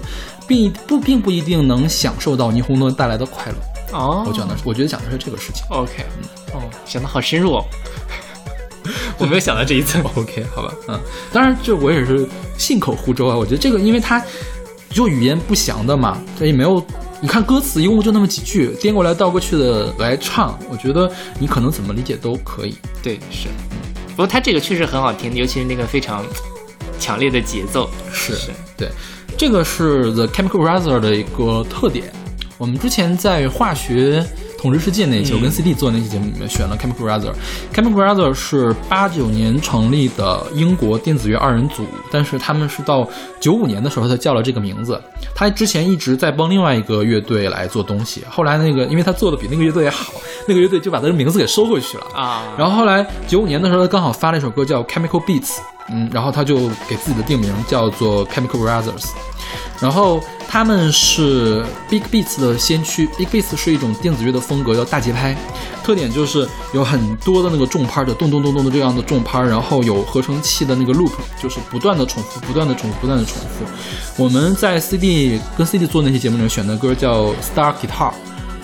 [0.48, 3.58] 并不并不一定能享受到霓虹灯带来的快乐。
[3.92, 5.64] 哦，我讲的是，我觉得讲的是这个事情。
[5.68, 6.04] OK，
[6.52, 7.64] 哦，想的好深入哦，
[9.18, 10.02] 我没有想到这一层。
[10.14, 11.00] OK，好吧，嗯，
[11.32, 13.36] 当然这我也是信口胡诌啊。
[13.36, 14.22] 我觉得这个，因为它
[14.90, 16.84] 就语言不详的嘛，这也没有。
[17.18, 22.76] 你看歌词一共就那么几句，颠过来倒过去的来唱，我觉得你可能怎么理解都可以。
[23.02, 23.48] 对，是。
[24.10, 26.24] 不过他这个确实很好听，尤其是那个非常
[26.98, 27.88] 强烈的节奏。
[28.12, 28.90] 是是对，
[29.38, 32.12] 这个是 The Chemical Brother 的一个特点。
[32.58, 34.24] 我们之前在化学
[34.58, 37.32] 统治世界那期，我跟 CD 做那期节目里面选了 Chemical Brother。
[37.74, 43.06] Chemical Brother 是八九年成立的英国电子乐二人组，但是他们是到
[43.38, 44.98] 九五年的时候才叫了这个名字。
[45.34, 50.14] 他之前一直在帮另外一个乐队来做东西，后来那个因为他做的比那个乐队好，
[50.48, 52.06] 那个乐队就把他的名字给收回去了。
[52.14, 55.48] 啊，然后后来九五年的时候，他刚好发了一首歌叫《Chemical Beats》，
[55.88, 59.06] 嗯，然后他就给自己的定名叫做 Chemical Brothers。
[59.80, 65.36] 然后他们是 Big Beats 的先驱，Big Beats 是一种电子乐的风格，叫大节拍，
[65.84, 73.64] 特点就是有很多的那个重拍的咚咚咚咚的这样的重拍，然后有合成器的那个 loop，就是不断的重复，不断的重复，不断的重复。
[74.22, 78.12] 我们在 CD 跟 CD 做那些节目里面选的歌叫 Star Guitar，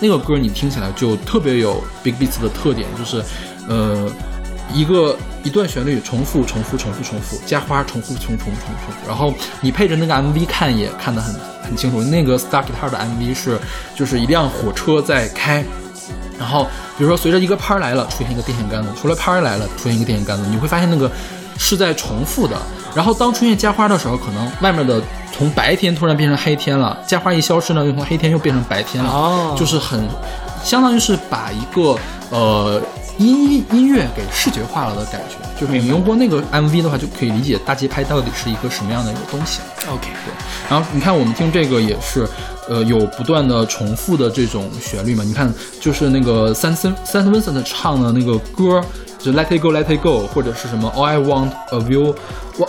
[0.00, 3.22] 那个歌你听起来就特别有 Big Beats 的特点，就是
[3.68, 4.10] 呃。
[4.74, 12.02] 一个一段旋律重复、重复、重复、重复，加花重复、重、重、重复，然后你配着那个 MV 看也看得很很清楚。
[12.02, 13.58] 那个 Star Guitar 的 MV 是
[13.94, 15.64] 就是一辆火车在开，
[16.38, 16.64] 然后
[16.96, 21.10] 比如说随着一个拍儿来了，出现一个电线杆子；除了拍儿来了，出现一个电线杆子，你会发现那个
[21.58, 22.56] 是在重复的。
[22.94, 25.02] 然后当出现加花的时候，可能外面的
[25.32, 30.06] 从白天突然变成黑天了，加花一消失呢，又从黑天又变成白天了，就是很
[30.62, 31.96] 相当于是把一个
[32.28, 32.80] 呃
[33.18, 35.36] 音音乐给视觉化了的感觉。
[35.60, 39.60] 就是你用过那个 MV 的话，就可以理解大节拍到底是一个什么样的一个东西。
[39.88, 40.32] OK，对
[40.68, 42.26] 然后你看我们听这个也是，
[42.68, 45.22] 呃，有不断的重复的这种旋律嘛。
[45.24, 48.80] 你看，就是那个三森三森 Vincent 唱的那个歌，
[49.18, 52.14] 就 Let It Go Let It Go，或者是什么 All I Want a View。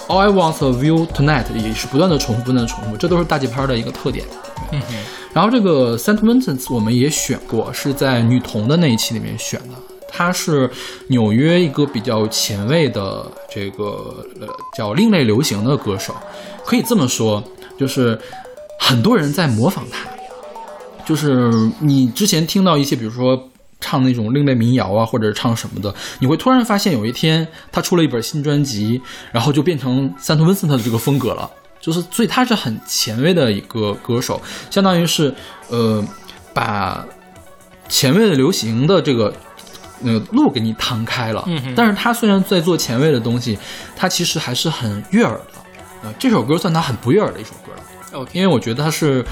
[0.07, 4.25] All I Want a View Tonight 也是不断的重复，不断的重复，这都是大节拍的一个特点。
[4.71, 4.81] 嗯
[5.33, 9.75] 然后这个 Saint Vincent 我们也选过，是在女童的那一期里面选的。
[10.15, 10.69] 他是
[11.07, 14.47] 纽约一个比较前卫的这个呃
[14.77, 16.15] 叫另类流行的歌手，
[16.63, 17.43] 可以这么说，
[17.79, 18.17] 就是
[18.79, 20.07] 很多人在模仿他。
[21.03, 23.49] 就是你之前听到一些，比如说
[23.81, 29.01] 唱那种另类民谣啊，或者唱什么的，你会突然发现有一天他出了一本新专辑，
[29.31, 31.49] 然后就变成三图温森特的这个风格了。
[31.81, 35.33] 就是，所以他是很前卫的一个歌手，相当于是
[35.67, 36.01] 呃
[36.53, 37.05] 把
[37.89, 39.33] 前卫的流行的这个
[40.03, 41.43] 那个路给你摊开了。
[41.47, 43.57] 嗯哼但是他虽然在做前卫的东西，
[43.95, 45.59] 他其实还是很悦耳的。
[46.03, 47.79] 呃，这首歌算他很不悦耳的一首歌了。
[48.13, 49.25] OK 因为我觉得他是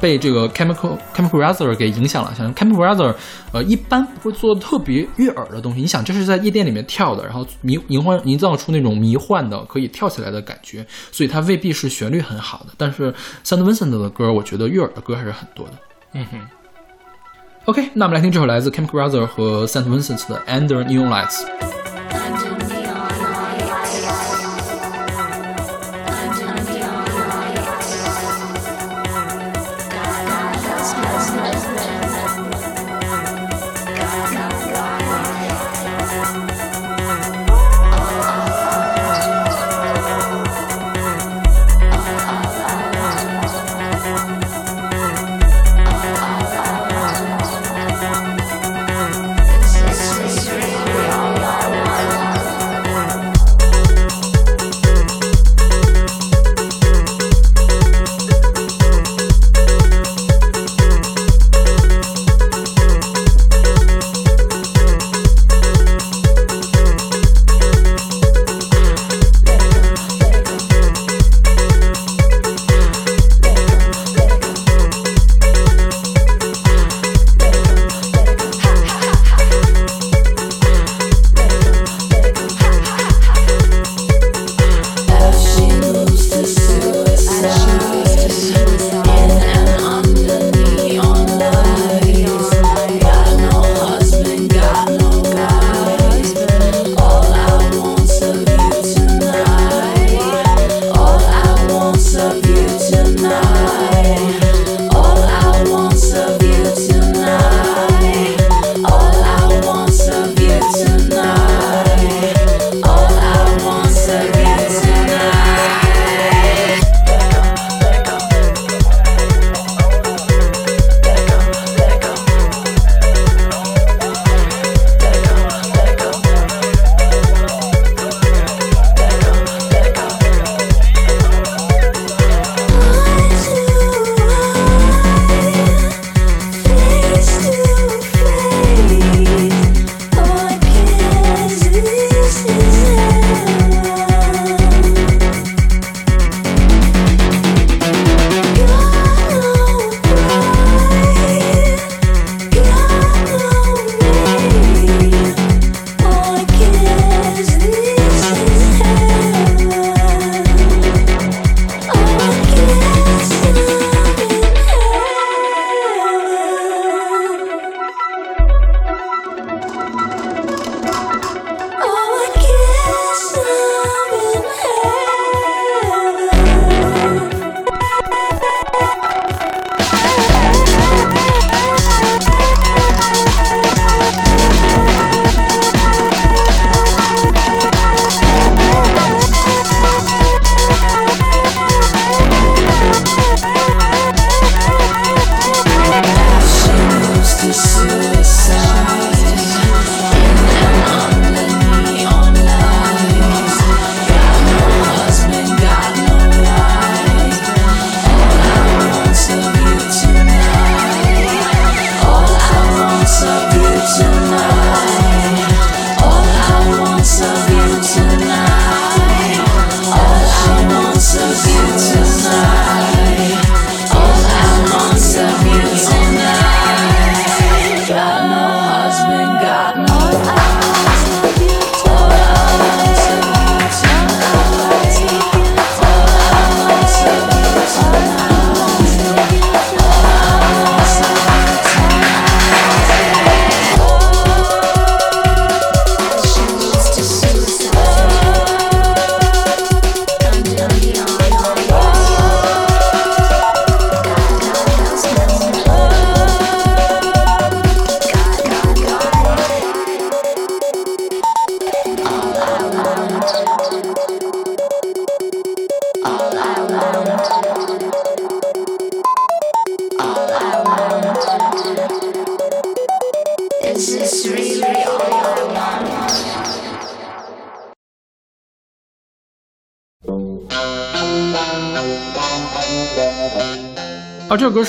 [0.00, 2.32] 被这个 Chemical Chemical Brothers 给影响了。
[2.36, 3.16] 像 Chemical Brothers，
[3.52, 5.80] 呃，一般不会做特别悦耳的东西。
[5.80, 12.72] 你想，这是在夜店里面跳的，然后迷营幻营造出那种迷幻的可以跳起来的感觉，所以它未必是旋律很好的。
[12.76, 13.12] 但是
[13.44, 15.72] Saint Vincent 的歌，我觉得悦耳的歌还是很多的。
[16.12, 16.38] 嗯哼。
[17.67, 21.45] OK，那我们来听这首来自 Chemical Brothers 和 Saint Vincent 的 Under Neon Lights。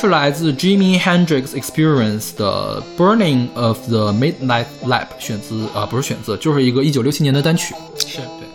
[0.09, 7.75] 是来自 Jimi Hendrix Experience 的《Burning of the Midnight Lamp》，选自啊、呃、不是选自，就是一个一九六七年的单曲。
[7.95, 8.17] 是。
[8.17, 8.47] 对。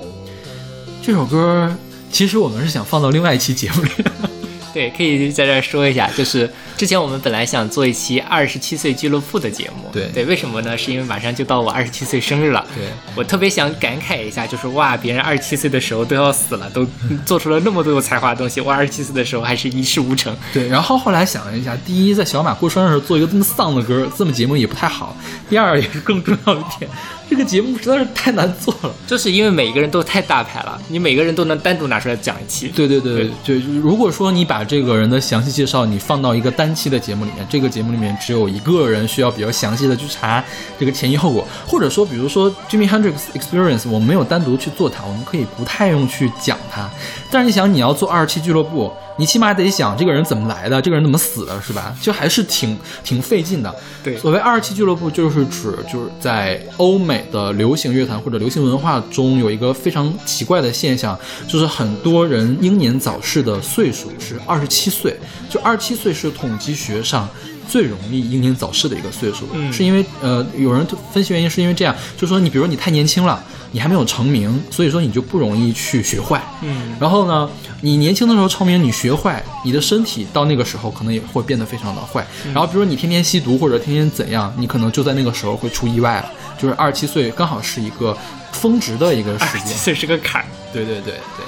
[1.01, 1.73] 这首歌
[2.11, 3.91] 其实我们是想放到另外一期节目里，
[4.75, 10.77] 对，可以在这儿说一下，就是之前我们本来想做一期二十七岁俱乐部的节目，对对，为什么呢？
[10.77, 16.87] 是因为马上就到我二十七岁生日了，对我特别想感慨一下，就是哇，别人二十七岁的时候都要死了，都
[17.25, 20.37] 做出了那么多有才华的东西，我二十七岁的时候还是一事无成。
[20.53, 25.17] 对，然后后来想了一下，第一，在小马过生日时候做一个这么丧的歌，这么节目也不太好；
[25.49, 26.91] 第二，也是更重要一点，
[27.31, 28.93] 这个节目实在是太难做了。
[29.07, 32.69] 就是因为每个人都太大牌了，你每个人都能单独拿出来讲一期。
[32.69, 40.43] 对对对对，如果说你把这个人的详细介绍你放到一个单三期的节目里面，这个节目里面只有一个人需要比较详细的去查
[40.79, 46.89] 这个前因后果，或者说比如说 Jimmy Hendrix Experience，我们没有单独去做它，我们可以不太用去讲它。
[47.31, 51.95] 但是你想，你要做二期俱乐部，你起码得想这个人怎么来的，这个人怎么死的，是吧？
[52.01, 53.75] 就还是挺挺费劲的。
[54.03, 65.17] 对所谓二十七俱乐部，就是指就是在欧美的流行乐坛或者流行文化中有一个非常奇怪的现象，就是很多人英年早逝的岁数是二十七岁，
[65.49, 67.29] 就二十七岁是统计学上。
[67.75, 77.51] 最容易英年早逝的一个岁数，嗯是因为呃，有人分析原因是因为这样，就说你比如说你太年轻了，你还没有成名，所以说你就不容易去学坏，嗯，然后呢，
[77.81, 82.25] 你年轻的时候成名，你学坏，你的身体到那个时候可能也会变得非常的坏。
[82.53, 86.31] 然后比如说你天天吸毒或者天天怎样，你可能就在那个时候会出意外了。
[86.57, 88.17] 就是二十七岁刚好是一个
[88.53, 89.63] 峰值的一个时间。
[89.63, 90.47] 二十七岁是个坎儿。
[90.73, 91.45] 对对对对。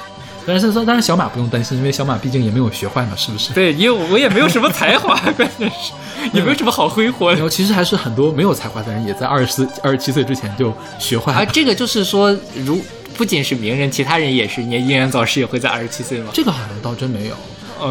[0.47, 3.53] 但是说当然小马不用担心，因为小马毕竟也没有学坏嘛，是不是？
[3.53, 5.92] 对，因为我也没有什么才华， 关键是
[6.32, 7.34] 也没有什么好挥霍的。
[7.34, 11.38] 然后其实还是很多没有才华的人，也在二十四、二十七岁之前就学坏了。
[11.38, 12.34] 啊，这个就是说，
[12.64, 12.80] 如
[13.16, 16.30] 不仅是名人，其他人也是，你英年早逝也会在二十七岁吗？
[16.32, 17.34] 这个好像倒真没有。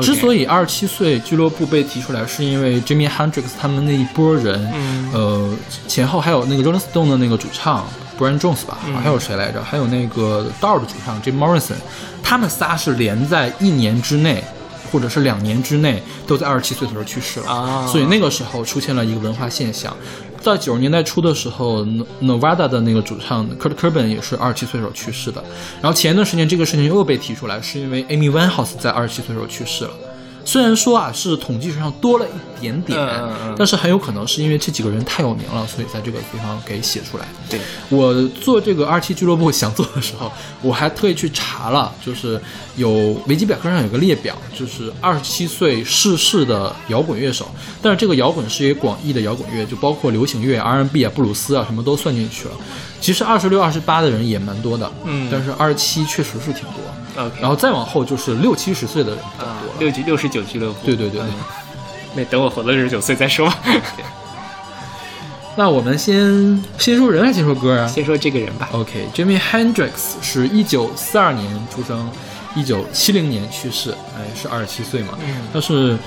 [0.02, 5.56] 之所以二十七岁俱乐部被提出来，是因为 Jimmy Hendrix 他们那一波人，嗯呃，
[5.88, 7.86] 前后还有那个 Rolling Stone 的那个主唱
[8.18, 9.64] Brian Jones 吧，嗯还有谁来着？
[9.64, 11.76] 还有那个 Doors 的主唱 Jim Morrison，
[12.24, 14.44] 他们仨是连在一年之内。
[14.92, 19.94] 或者是两年之内都在二十七岁的时候去世了，啊所以那个时候出现了一个文化现象。
[20.40, 25.44] 在九十年代初的时候，N-，Nevada 的那个主唱 Kurt Cobain 也是二十七岁时候去世的。
[25.82, 29.92] 然后前一段时间这个事情又被提出来，是因为 Amy Winehouse 在二十七岁时候去世了。
[30.46, 37.26] 虽然说啊是统计学上多了一点点，嗯嗯嗯但是很有可能是因为这几个人太有名了，所以在这个地方给写出来。
[37.50, 40.32] 对，我做这个二七俱乐部想做的时候，
[40.62, 42.40] 我还特意去查了，就是
[42.76, 47.50] 有维基百科上有个列表，就是二十七岁逝世的摇滚乐手，
[47.82, 52.52] 但是这个摇滚是一个广义的摇滚乐，就包括流行乐、R&B 啊、布鲁斯啊什么都算进去了。
[53.02, 56.82] 其实二十六、二十八的人也蛮多的，嗯但是二十七确实是挺多。
[57.18, 59.76] OK，然后再往后就是六七十岁的人比较啊多了。
[59.80, 60.86] 六九六十九俱乐部。
[60.86, 61.22] 对对对
[62.16, 63.52] 那等我活到六十九岁再说。
[65.58, 67.88] 那我们先先说人还是先说歌啊？
[67.88, 68.68] 先说这个人吧。
[68.74, 69.92] OK，Jimmy、Hendrix
[70.22, 72.10] 是一九四二年出生，
[72.56, 75.18] 一九七零年去世，哎，是二十七岁嘛。
[75.26, 75.98] 嗯他是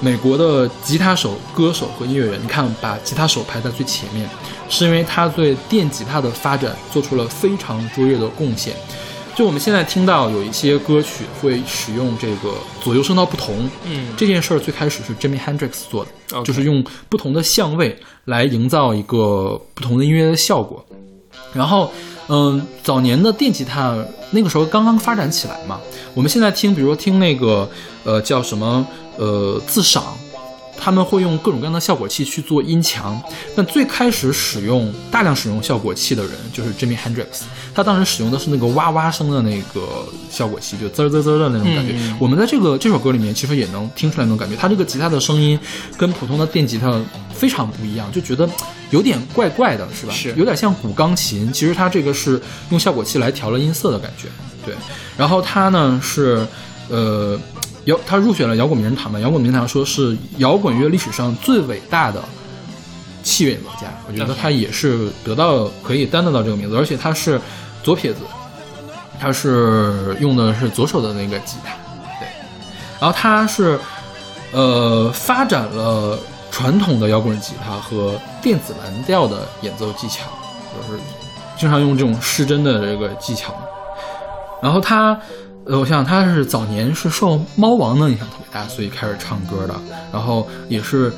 [0.00, 2.38] 美国的吉他手、歌手和音乐人。
[2.42, 4.28] 你看，把吉他手排在最前面，
[4.68, 8.74] 是因为他对电吉他的发展做出了非常卓越的贡献。
[9.38, 20.84] 就我们现在听到有一些歌曲会使用这个左右声道不同，嗯这件事儿最开始是 Jimmy Hendrix 做的就是用不同的相位来营造一个不同的音乐的效果。
[21.52, 21.92] 然后，
[22.26, 25.78] 嗯，早年的电吉他那个时候刚刚发展起来嘛，
[26.14, 27.70] 我们现在听，比如说听那个
[28.02, 28.84] 呃叫什么
[29.18, 30.18] 呃自赏，
[30.80, 33.20] 他们会用各种各样的效果器去做音墙。
[33.56, 37.42] 但最开始使用大量使用效果器的人就是 Jimmy Hendrix，
[37.74, 41.94] 他当时使用的是那个哇哇声的那个效果器，就滋儿滋滋的那种感觉。
[42.18, 45.58] 我们在这个这首歌里面其实也能听出来那种感觉，他这个吉他的声音
[45.96, 47.00] 跟普通的电吉他
[47.34, 48.48] 非常不一样，就觉得
[48.90, 50.12] 有点怪怪的，是吧？
[50.12, 51.52] 是有点像古钢琴。
[51.52, 54.28] 其实它这个是用效果器来调了音色的感觉，
[54.64, 54.74] 对。
[55.16, 56.46] 然后他呢是，
[56.88, 57.38] 呃，
[58.04, 62.20] 他入选了摇滚名人堂嘛，摇滚名人堂说是摇滚乐历史上最伟大的
[63.22, 67.40] 器乐演奏家，我觉得他也是得到可以担得到这个名字，而且他是
[67.82, 68.20] 左撇子，
[69.20, 71.72] 他是用的是左手的那个吉他，
[72.18, 72.28] 对，
[73.00, 73.78] 然后他是
[74.52, 76.18] 呃发展了
[76.50, 80.24] 传统的摇滚吉他和电子蓝调的演奏技巧，
[80.74, 81.00] 就是
[81.56, 83.54] 经常用这种失真的这个技巧，
[84.60, 85.18] 然后他。
[85.68, 89.74] 呃，我想他是早年是受猫王的影响特别大，所以开始唱歌的。
[90.10, 91.12] 然后也是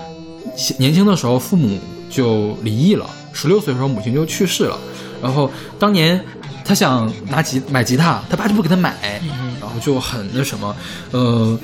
[0.77, 1.79] 年轻的时候父母
[2.11, 4.77] 就离异了，十六岁的时候母亲就去世了。
[5.23, 5.49] 然后
[5.79, 6.21] 当年
[6.65, 9.23] 他想拿吉买吉他，他爸就不给他买，
[9.61, 10.75] 然后就很那什么。
[11.13, 11.57] 呃，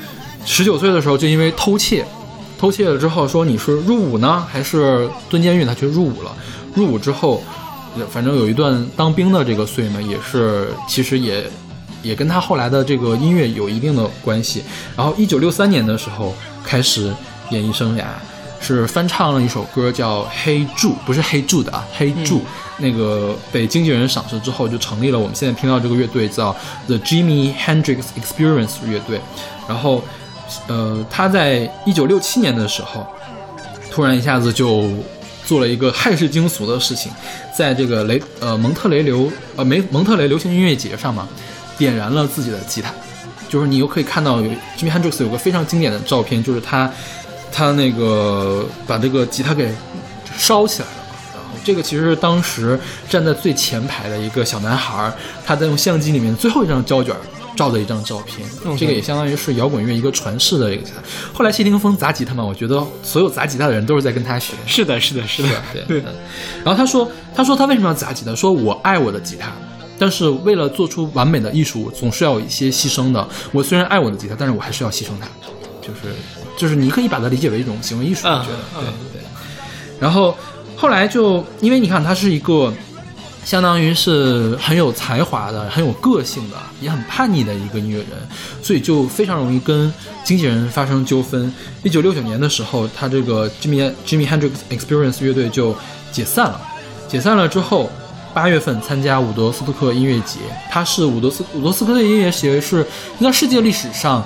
[0.44, 2.06] 十九岁的时候就因为偷窃，
[2.56, 5.64] 偷窃了之后说你是入伍呢还是蹲监狱？
[5.64, 6.30] 他去入伍了。
[6.72, 7.42] 入伍之后，
[8.10, 11.50] 反正有一段当兵的这个岁呢，也是其实也
[12.02, 14.62] 也跟他后来的这个音乐有一定的关系。
[14.96, 16.34] 然后一九六三年的时候
[16.64, 17.12] 开始
[17.50, 18.04] 演艺生涯，
[18.60, 22.42] 是翻唱了一首歌叫《黑柱》，不是黑柱的啊，黑柱。
[22.78, 26.54] 那个被经纪人赏识之后，就成立了我们现在听到这个乐队叫
[26.86, 29.18] The Jimi Hendrix Experience 乐队。
[29.66, 30.02] 然后，
[30.66, 33.06] 呃，他在一九六七年的时候，
[33.90, 34.90] 突然一下子就
[35.46, 37.10] 做了一个骇世惊俗的事情，
[37.56, 41.26] 在这个雷呃蒙特雷流呃梅蒙特雷流行音乐节上嘛，
[41.76, 42.92] 点燃了自己的吉他。
[43.48, 46.90] 就是你又可以看到有 Jimmy Hendrix 有个非常经典的照片，就是他
[47.52, 49.72] 他那个把这个吉他给
[50.36, 51.14] 烧起来了嘛。
[51.32, 55.12] 然后这个其实是当时站在最前排的一个小男孩儿，
[55.46, 57.14] 他在用相机里面最后一张胶卷
[57.56, 58.46] 照的一张照片。
[58.76, 61.00] 这个也相当于是摇滚乐一个传世的一个吉他。
[61.32, 64.54] 后来谢霆锋砸吉他嘛，我觉得所有砸吉他的人都是在跟他学。
[64.66, 65.48] 是的，是的，是的，
[65.86, 66.00] 对
[66.64, 68.34] 然后他说，他说他为什么要砸吉他？
[68.34, 69.52] 说我爱我的吉他，
[69.98, 73.28] 但是为了做出完美的艺术，总是要有一些牺牲的。
[73.52, 75.28] 我虽然爱我的吉他，但是我还是要牺牲它。
[75.80, 76.14] 就是
[76.56, 79.22] 就是你可以把它理解为一种行为艺术，我觉得对对。
[80.00, 80.36] 然后
[80.76, 82.72] 后来就因为你看他是一个。
[83.44, 88.08] 相当于是很有才华的、很有个性的，也很叛逆的一个音乐人，
[88.60, 89.94] 所以就非常容易跟
[90.24, 91.54] 经纪人发生纠纷。
[91.84, 95.72] 一九六九年的时候，他这个 Jimmy Jimmy Hendrix Experience 乐队就
[96.10, 96.60] 解散了。
[97.06, 97.88] 解散了之后，
[98.36, 102.86] 八月份参加伍德斯托克音乐节，它是伍德斯伍德斯托克音乐节是
[103.18, 104.22] 应该世界历史上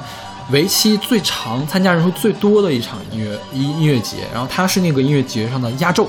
[0.50, 4.16] 为期最长、参加人数最多的一场音乐音音乐节。
[4.32, 6.08] 然后它是那个音乐节上的压轴，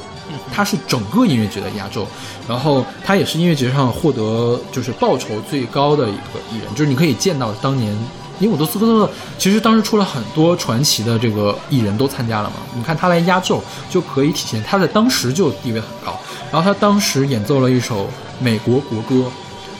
[0.51, 2.07] 它是整个音乐节的压轴。
[2.49, 7.95] 然后他也是音乐节上获得就是报酬最高的一个艺人，就是你可以见到当年。
[8.41, 16.19] 因为伍德斯托克其实当时出了很多传奇的这个艺人都参加了嘛，你看他来压轴就可以体现他在当时就地位很高。
[16.51, 18.09] 然后他当时演奏了一首
[18.41, 19.23] 美国国歌，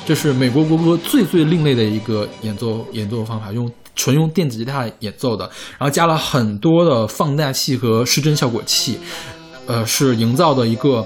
[0.06, 5.44] 这是美国国歌最最另类的一个演奏演奏方法，用纯用电子吉他演奏的，
[5.78, 9.00] 然后加了很多的放大器和失真效果器，
[9.68, 11.06] 呃，是营造的一个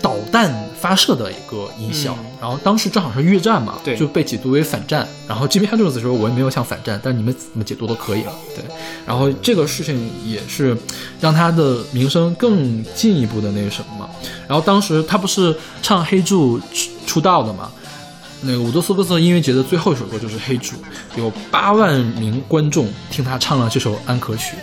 [0.00, 2.16] 导弹发射的一个音效。
[2.40, 5.06] 然后当时正好是越战嘛，对就被解读为反战。
[5.26, 8.32] 然后 Jimmy Hendrix 说，我也没有想反战，但是你们怎么解读都可以了。
[8.54, 8.64] 对，
[9.06, 10.76] 然后这个事情也是
[11.20, 14.10] 让他的名声更进一步的那个什么嘛。
[14.46, 17.70] 然后当时他不是唱《黑柱》出出道的嘛？
[18.40, 20.76] 那个伍德斯托克音乐节的最后一首歌就是《黑柱》，
[21.16, 24.54] 有八万名观众听他唱了这首安可曲。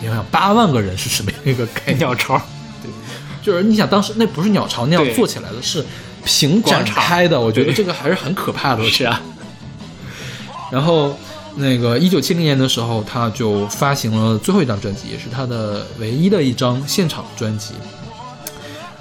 [0.00, 1.98] 你想想，八万个人是什么样一个概念？
[1.98, 2.42] 鸟巢，
[3.42, 5.84] 就是你想，当时那不是鸟巢那样做起来的，是
[6.24, 7.38] 平展开的。
[7.38, 8.84] 我觉得这个还是很可怕的。
[8.84, 9.20] 是啊。
[10.70, 11.14] 然后，
[11.56, 17.74] 那个一九七零年的时候，他就发行了最后一张专辑，也是他的唯一的一张现场专辑。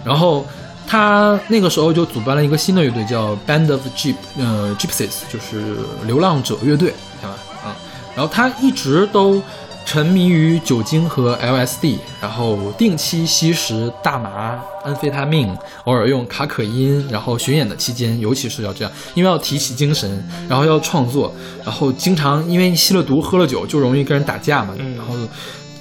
[0.04, 0.46] 然后
[0.86, 7.38] 他那个时候就组办了一个新的乐队，叫 Band of Gyp 呃 Gypsies，就是流浪者乐队，对吧？
[7.66, 7.72] 嗯，
[8.16, 9.42] 然后他一直都
[9.86, 15.54] 沉迷于酒精和 LSD，然后定期吸食大麻、安非他命，
[15.84, 21.34] 偶尔用卡可因，然后巡演的期间，尤其是要这样，因为要提起精神，然后要创作，
[21.66, 24.74] 然后经常因为吸了毒、喝了酒，就容易跟人打架嘛。
[24.96, 25.14] 然后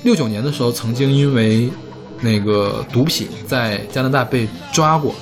[0.03, 1.71] 六九年的时候，曾经因为
[2.21, 5.15] 那个毒品在加拿大被抓过，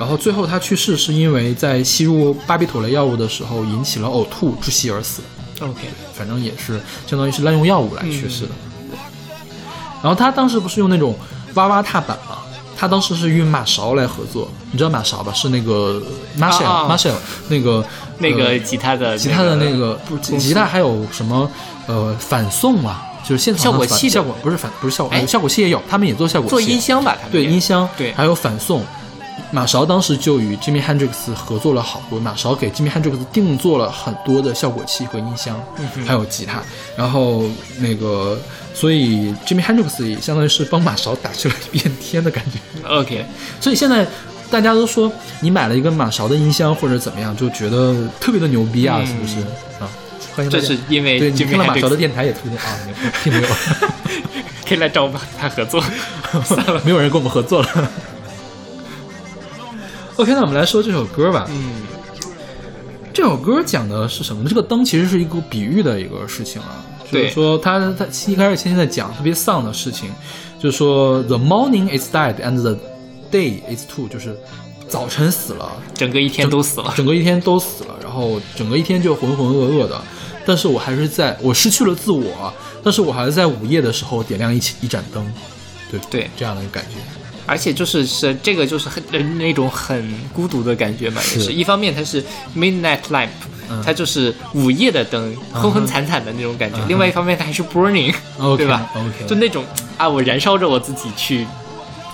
[0.00, 5.22] 然后最后他去世是因为在吸入巴比妥类药物的时候引起了呕吐，窒息而死。
[5.62, 8.48] OK，反正也是相当于是滥用药物来去世的。
[8.48, 8.98] 对
[10.02, 11.16] 然后他当时不是用那种
[11.54, 12.38] 哇哇踏板吗？
[12.76, 15.32] 他当时是与马勺来合作，你知道马勺吧？
[15.32, 16.02] 是那个
[16.36, 17.14] Marshall、啊 Marshall
[17.48, 17.84] 那个
[18.18, 21.48] 那个呃吉他的吉他的那个吉他还有什么
[21.86, 23.06] 呃反送啊？
[23.22, 28.82] 就是现场效果器效果不是反不是效果，哎呃效果器也有，他们也做效果器，做音箱吧，他们对音箱，对还有反送。
[29.52, 35.62] 马勺当时就与 Jimmy Hendrix 合作了好多，马勺给 Jimmy Hendrix 定做了很多的效果器和音箱，
[36.06, 36.62] 还有吉他。
[36.96, 37.44] 然后
[37.78, 38.40] 那个，
[38.72, 42.88] 所以 Jimmy Hendrix 也相当于是帮马勺打去了一片天的感觉。
[42.88, 43.26] OK，
[43.60, 44.06] 所以现在
[44.50, 49.36] 大家都说你买了一个马勺的音箱或者怎么样，就觉得特别的牛逼啊，嗯是不是
[49.78, 49.88] 啊？
[50.34, 53.48] 欢迎这是因为对你听了马勺的电台也推荐啊，没有 并没有。
[54.66, 55.84] 可以来找我们他合作。
[56.42, 57.90] 算了，没有人跟我们合作了。
[60.16, 61.46] OK，那我们来说这首歌吧。
[61.50, 61.82] 嗯，
[63.14, 64.48] 这首歌讲的是什么呢？
[64.48, 70.10] 这个灯其实是一个比喻的一个事情啊，就是说他他一开始先在讲特别丧的事情，
[70.58, 72.76] 就是说 the morning is dead and the
[73.30, 74.36] day is too，就是
[74.86, 76.92] 早晨死了，整个一天都死了。
[76.94, 79.98] 整个一天都死了，然后整个一天就浑浑噩噩的。
[80.44, 82.52] 但是我还是在我失去了自我，
[82.82, 85.24] 但是我还是在午夜的时候点亮一起一盏灯，
[85.90, 87.21] 对对这样的一个感觉。
[87.52, 92.24] 而且就是是这个就是很呃那种很孤独的感觉嘛，也是是一方面它是
[92.56, 93.28] midnight lamp，
[93.68, 96.78] 嗯它就是午夜的灯，昏昏惨惨的那种感觉。
[96.78, 98.14] 嗯另外一方面，它还是 burning，、
[98.56, 99.62] 对吧 OK 就那种
[99.98, 101.46] 啊，我燃烧着我自己去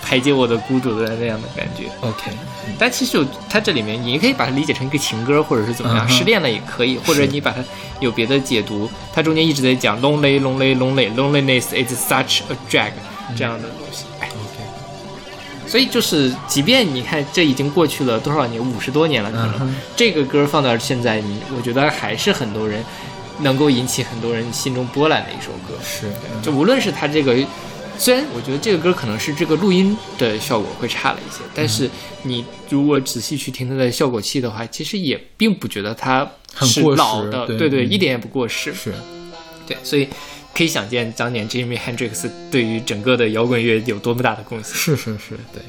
[0.03, 1.83] 排解我的孤独的那样的感觉。
[2.01, 2.31] OK，
[2.77, 7.63] 但其实有它这里面，你也可以把它理解成一个情歌，或者是怎么样，失恋了也可以，或者你把它
[8.01, 8.89] 有别的解读。
[9.13, 12.91] 它中间一直在讲 lonely lonely lonely loneliness is such a drag
[13.37, 14.03] 这样的东西。
[15.69, 22.83] 所以就是，即便你看这已经过去了多少年，五十多年了，可能、嗯这个歌放到现在，你我觉得还是很多人
[23.41, 25.79] 能够引起很多人心中波澜的一首歌。
[25.83, 26.11] 是，
[26.41, 27.37] 就无论是它这个，
[27.99, 31.87] 虽然我觉得这个歌可能是这个录音的效果会差了一些，但是
[32.23, 36.27] 你如果仔细去听它的效果器的话，其实也并不觉得它
[36.61, 37.91] 是老的，对对嗯。
[37.91, 38.73] 一点也不过时。
[38.73, 38.91] 是。
[39.67, 40.09] 对，所以
[40.53, 44.75] 可以想见当年 Jimi Hendrix 对于整个的摇滚乐有多么大的贡献。
[44.75, 45.61] 是是是，对。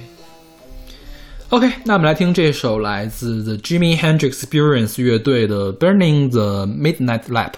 [1.51, 7.53] OK，那我们来听这首来自 The Jimi Hendrix Experience 乐队的《Burning the Midnight Lamp》。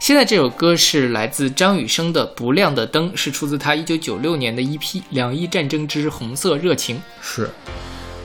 [0.00, 4.80] 现在这首歌是来自张雨生的《不亮的灯》，是出自他1996年的 EP
[5.10, 6.96] 《两伊战争之红色热情》。
[7.20, 7.50] 是，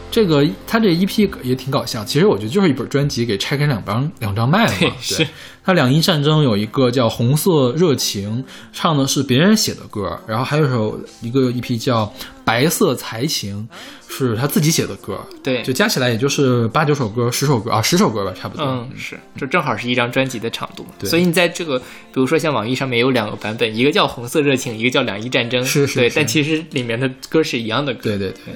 [0.10, 4.78] 这个他这 EP 也挺搞笑，其实我觉得就是一本专辑给拆开两张两张卖了嘛。
[4.80, 5.28] 对对，是
[5.66, 12.06] 他两伊战争有一个叫《红色热情》，唱的是别人写的歌，然后还有一首一个 EP 叫
[12.46, 13.68] 《白色才情》，
[14.14, 15.20] 是他自己写的歌。
[15.44, 18.64] 对就加起来也就是八九首歌、十首歌啊，十首歌吧，差不多。
[18.66, 20.86] 嗯，是，就正好是一张专辑的长度。
[21.00, 25.62] 对所以你在这个，比如说像网易上面有两个版本，一个叫《红色热情》，一个叫《两伊战争》。
[25.64, 28.02] 对，是是对但其实里面的歌是一样的歌。
[28.04, 28.54] 对对对，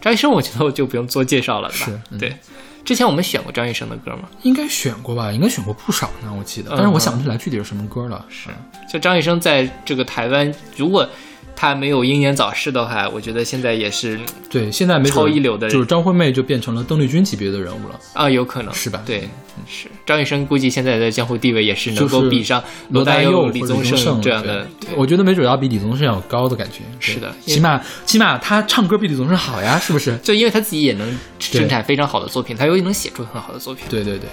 [0.00, 1.86] 张医生，我觉得我就不用做介绍了，对吧？
[1.86, 2.36] 是嗯对。
[2.84, 4.28] 之前我们选过张雨生的歌吗？
[4.42, 5.32] 应该选过吧？
[5.32, 8.24] 应该选过不少呢，我记得，但是我想不起来具体是什么歌了。
[8.28, 8.48] 是，
[8.88, 11.08] 就张雨生在这个台湾，如果
[11.56, 17.98] 他没有英年早逝的话，我觉得现在也是对，现在没准超一流的就是张惠妹就变成了邓丽君级别的人物了。
[18.12, 19.28] 啊，有可能是吧对，
[19.66, 24.68] 是张雨生估计现在的江湖地位也是能够比上罗大佑李宗盛这样的。
[24.94, 26.82] 我觉得没准要比李宗盛要高的感觉。
[27.00, 30.16] 是的起码起码他唱歌比李宗盛好呀， 是不是？
[30.18, 33.86] 就因为他自己也能生产非常好的作品，他又能写出很好的作品。
[33.88, 34.28] 对对对，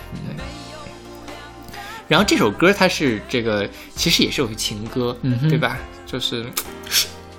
[2.10, 5.80] 然后这首歌它是这个，其实也是有个情歌，嗯哼对吧？
[6.14, 6.46] 就是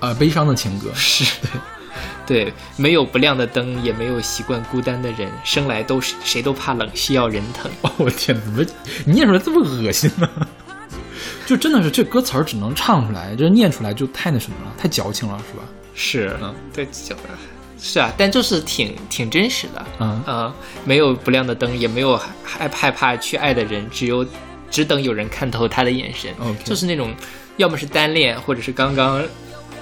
[0.01, 1.23] 呃，悲伤的情歌是
[2.27, 7.71] 对，没有不亮的灯，也没有习惯孤单的人，生来都是谁都怕冷，需要人疼。
[7.83, 8.65] 哦， 我天，怎么
[9.05, 10.29] 你念出来这么恶心呢？
[11.47, 15.63] 就真的是这歌词儿只能唱出来，这念出来就太那什么了，太矫情了，是吧？
[15.93, 17.15] 是，嗯对，就
[17.79, 19.85] 是啊，但就是挺挺真实的。
[19.99, 20.53] 嗯呃，
[20.83, 24.25] 没有不亮的灯，也没有害害怕去爱的人，只有
[24.69, 26.29] 只等有人看透他的眼神。
[26.65, 27.13] 就是那种
[27.57, 29.23] 要么是单恋，或者是刚刚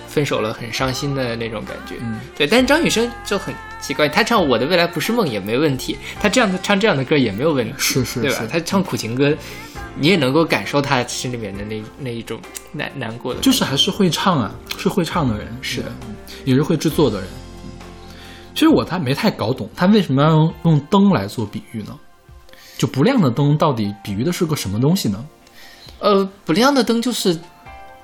[0.08, 1.96] 分手了很伤心的那种感觉。
[2.02, 2.46] 嗯，对。
[2.46, 8.22] 但是张雨生就很奇怪，他唱《我的未来不是梦》也没问题，他这样的唱这样的歌也没有问题，是是是？
[8.22, 9.36] 对吧他唱苦情歌，
[9.96, 12.40] 你也能够感受他心里面的那那一种
[12.72, 15.84] 难难过的，就是还是会唱啊，是会唱的人，是
[16.46, 17.28] 也是会制作的人。
[18.54, 21.98] 其实我他没太搞懂，他为什么要用用灯来做比喻呢？
[22.78, 25.26] 就不亮的灯到底比喻的是个什么东西呢？
[26.00, 27.36] 呃，不亮的灯就是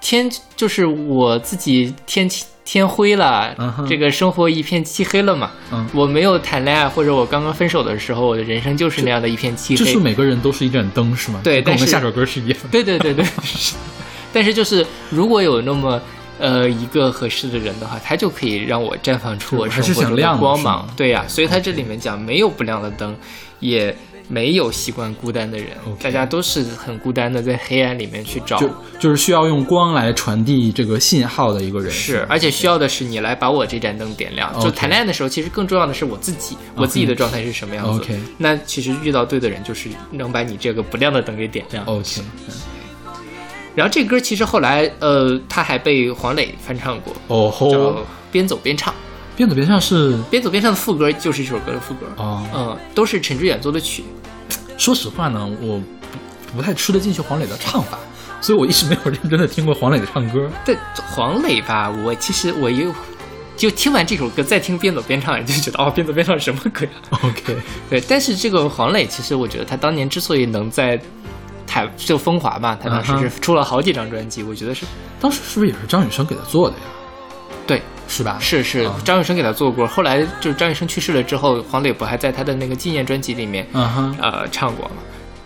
[0.01, 3.55] 天，就是我自己天气天灰了，
[3.87, 5.51] 这个生活一片漆黑了嘛。
[5.71, 9.83] 嗯我没有谈恋爱，或者我刚刚分手的时候，我的人生就是那样的一片漆黑。
[9.83, 11.41] 就是每个人都是一盏灯，是吗？
[11.43, 12.57] 对跟我们下首歌是一样。
[12.71, 13.75] 对对对对，是
[14.31, 16.01] 但是就是如果有那么。
[16.41, 20.87] 呃，一个合适的人的话，他就可以让我绽放出我生活的光芒。
[20.95, 23.13] 对呀、所以他这里面讲没有不亮的灯，
[23.59, 23.93] 也
[24.31, 25.69] 没有习惯孤单的人
[25.99, 28.69] 大家都是很孤单的，在黑暗里面去找就
[28.99, 34.53] 就是需要用光来传递这个信号的一个人，是，而且需要的是你来把我这盏灯点亮。
[34.61, 37.99] 就谈恋爱的时候，其实更重要的是我自己，我自己的状态是什么样子。
[37.99, 41.83] OK 那其实遇到对的人，就是能把你这个不亮的灯给点亮。
[41.85, 42.21] OK，
[43.73, 48.93] 然后这歌其实后来，呃，他还被黄磊翻唱过，哦叫《吼，边走边唱》。
[49.35, 52.05] 边走边唱是边走边唱的副歌就是这首歌的副歌。
[52.17, 52.45] 哦。
[52.53, 54.03] 嗯，都是陈志远做的曲。
[54.79, 55.79] 说实话呢，我
[56.51, 57.99] 不不太吃得进去黄磊的唱法，
[58.41, 60.49] 所以我一直没有认真的听过黄磊的唱歌。
[60.65, 62.91] 对黄磊吧，我其实我又
[63.57, 66.91] 就听完这首歌，再听边走边唱，就觉得哦，边走边唱什么歌呀？
[67.21, 67.57] OK，
[67.89, 70.97] 对，但是这个黄磊，其实我觉得他当年之所以能在
[71.67, 74.85] 台就风华嘛，他当时嗯是出了好几张专辑，我觉得是
[75.19, 76.83] 当时是不是也是张雨生给他做的呀？
[77.67, 78.37] 对，是吧？
[78.41, 79.87] 是是啊张雨生给他做过。
[79.87, 84.95] 后来就是张雨生去世了之后，黄磊不还在他的那个纪念专辑里面嗯哼，呃唱过嘛？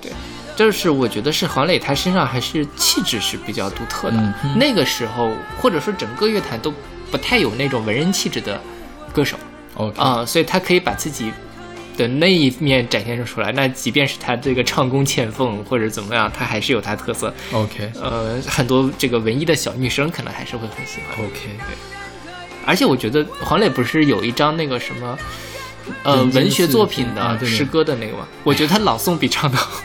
[0.01, 0.11] 对，
[0.55, 4.17] 就是我觉得是黄磊他身上还是气质是比较独特的。
[4.43, 6.73] 嗯那个时候或者说整个乐坛都
[7.11, 8.59] 不太有那种文人气质的
[9.11, 9.37] 歌手
[9.97, 11.31] 啊、所以他可以把自己
[11.97, 13.51] 的那一面展现出来。
[13.51, 17.33] 那即便是他这个唱功欠奉或者怎么样，他还是有他特色。
[17.51, 21.25] OK 呃，很多这个文艺的小女生可能还是会很喜欢。
[21.25, 21.39] OK，
[22.65, 25.17] 而且我觉得黄磊不是有一张那个什么，
[26.03, 28.27] 呃，文学作品的诗歌的那个吗？
[28.43, 29.81] 我觉得他朗诵比唱的好。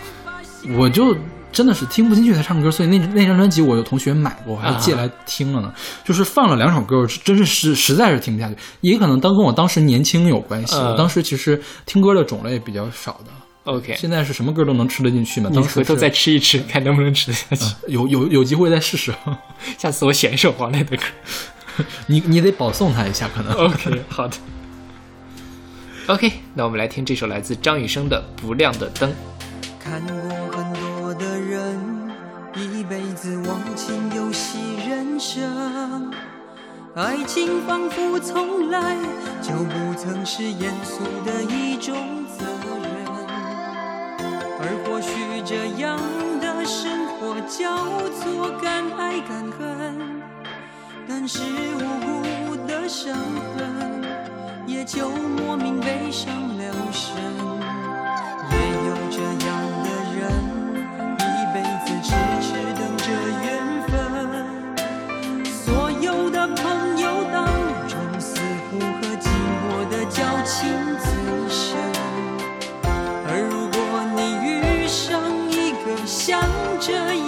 [0.77, 1.17] 我就
[1.51, 5.73] 真的是听不进去他唱歌，所以那那张专辑我有同学买过，我还借来听了呢。
[6.05, 8.57] 就是放了两首歌，真是实实在是听不下去。
[8.81, 13.33] 也可能当跟我当时年轻有关系，当时其实听歌的种类比较少的。
[13.65, 15.51] OK，现在是什么歌都能吃得进去嘛？
[15.75, 17.75] 回头再吃一吃，看能不能吃得下去。
[17.87, 19.13] 有有有机会再试试。
[19.79, 21.03] 下次我选一首黄磊的歌。
[22.07, 23.53] 你你得保送他一下，可能。
[23.67, 24.37] OK，好的。
[26.09, 29.11] OK，那我们来听这首来自张雨生的《不亮的灯》。
[29.79, 30.15] 看过
[30.57, 31.79] 很多的人，
[32.55, 34.59] 一辈子忘情游戏
[34.89, 36.11] 人生。
[36.95, 38.97] 爱情仿佛从来
[39.41, 41.95] 就不曾是严肃的一种
[42.37, 42.45] 责
[42.83, 43.07] 任，
[44.59, 45.97] 而或许这样
[46.41, 50.08] 的生活叫做敢爱敢恨，但
[51.29, 53.15] 是无辜的伤
[53.55, 54.03] 痕，
[54.67, 57.15] 也就莫名悲伤了神。
[58.51, 58.57] 也
[58.89, 59.49] 有这样
[59.85, 60.25] 的人，
[61.19, 61.23] 一
[61.53, 62.09] 辈子痴
[62.41, 62.49] 痴
[62.79, 63.05] 等着
[63.45, 63.47] 缘
[63.89, 63.93] 分，
[65.45, 67.45] 所有的朋友当
[67.87, 70.57] 中，似乎和寂寞的交情
[70.97, 71.07] 最
[71.51, 71.77] 深。
[73.29, 73.79] 而如果
[74.17, 75.21] 你遇上
[75.51, 76.41] 一个像
[76.81, 76.95] 这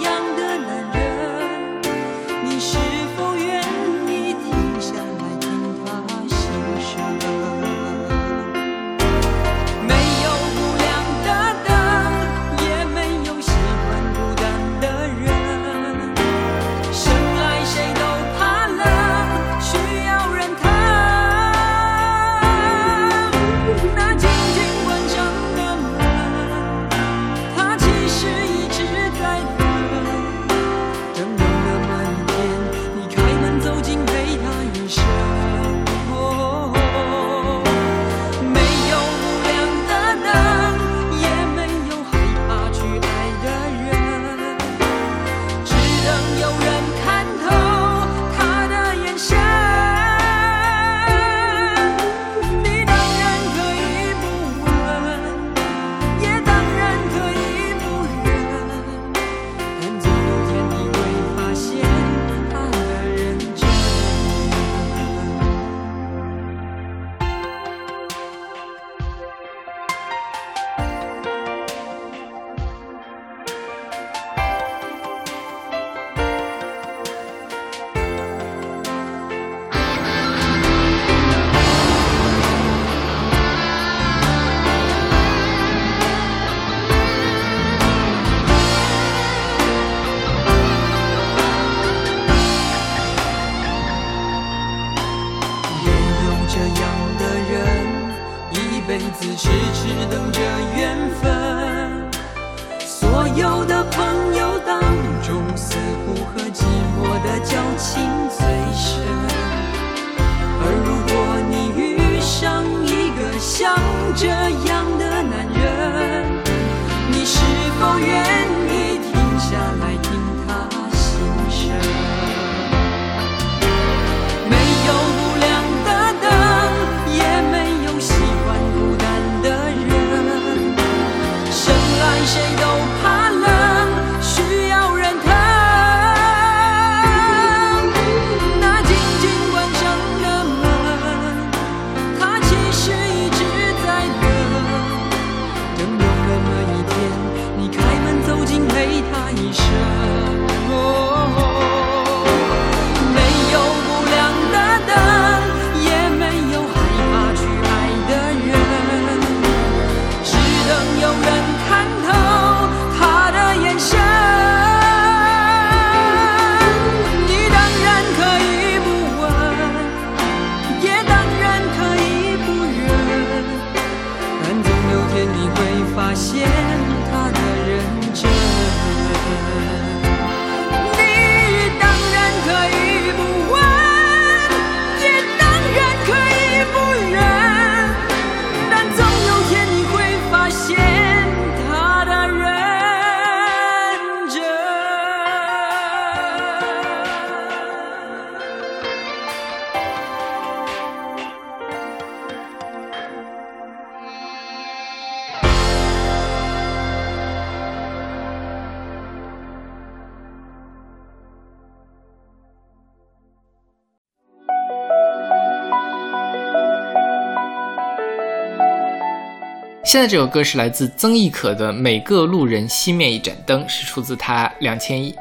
[219.91, 225.13] 现在这首歌是来自曾轶可的《每个路人熄灭一盏灯》，是出自他两千一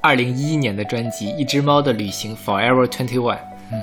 [0.00, 3.36] 二零一一年的专辑《一只猫的旅行 Forever Twenty One》。
[3.70, 3.80] 嗯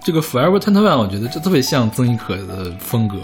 [0.00, 3.16] 这个 Forever Twenty One，我觉得就特别像曾轶可的风格，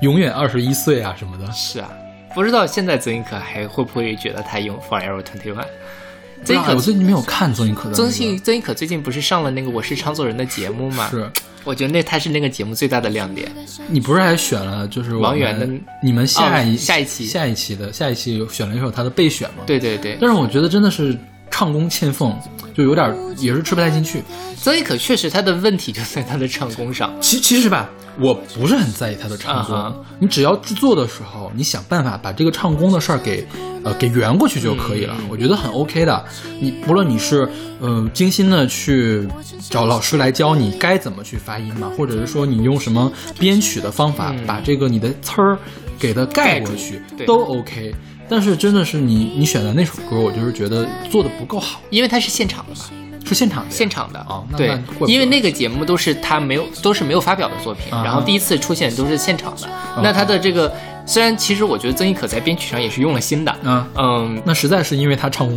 [0.00, 1.48] 永远二十一岁啊什么的。
[1.52, 1.88] 是啊，
[2.34, 5.64] 不知道现在曾轶可还会不会觉得她用 Forever Twenty One？
[6.44, 7.96] 曾轶可我最近没有看曾轶可的、那个。
[7.96, 11.08] 曾轶曾轶可最近不是上了那个《我是唱作人》的节目吗？
[11.08, 11.30] 是，
[11.64, 13.50] 我觉得那他是那个节目最大的亮点。
[13.88, 15.68] 你不是还选了就是王源的
[16.02, 19.64] 你们下一、哦下一期下一期的下一期有选了一首他的备选吗？
[19.66, 21.16] 对对对，但是我觉得真的是
[21.56, 22.36] 唱功欠奉，
[22.76, 24.20] 就有点也是吃不太进去。
[24.60, 27.14] 曾轶可确实他的问题就在他的唱功上。
[27.20, 27.88] 其其实吧，
[28.18, 30.04] 我不是很在意他的唱功。
[30.18, 33.46] 你只要制作的时候，你想办法把这个唱功的事儿给
[33.84, 36.24] 呃给圆过去就可以了，嗯我觉得很 OK 的。
[36.60, 37.48] 你不论你是
[37.78, 39.24] 呃精心的去
[39.70, 45.56] 找老师来教你该怎么去发音嘛，或者是说你用什么编曲的方法、把这个你的词儿
[46.00, 47.94] 给它盖过去都 OK。
[48.28, 52.86] 但是真的是你你选的那首歌，我就是觉得做的不够好，因为它是现场的嘛，
[53.26, 53.70] 是现场的。
[53.70, 54.18] 现场的。
[54.20, 60.72] 啊对因为那个节目都是他没有都是没有发表的作品，啊然后第一次出现都是现场的，啊那他的这个
[61.06, 65.48] 虽然其实我觉得曾轶可在编曲上也是用了心的，嗯，嗯，那实在是因为他唱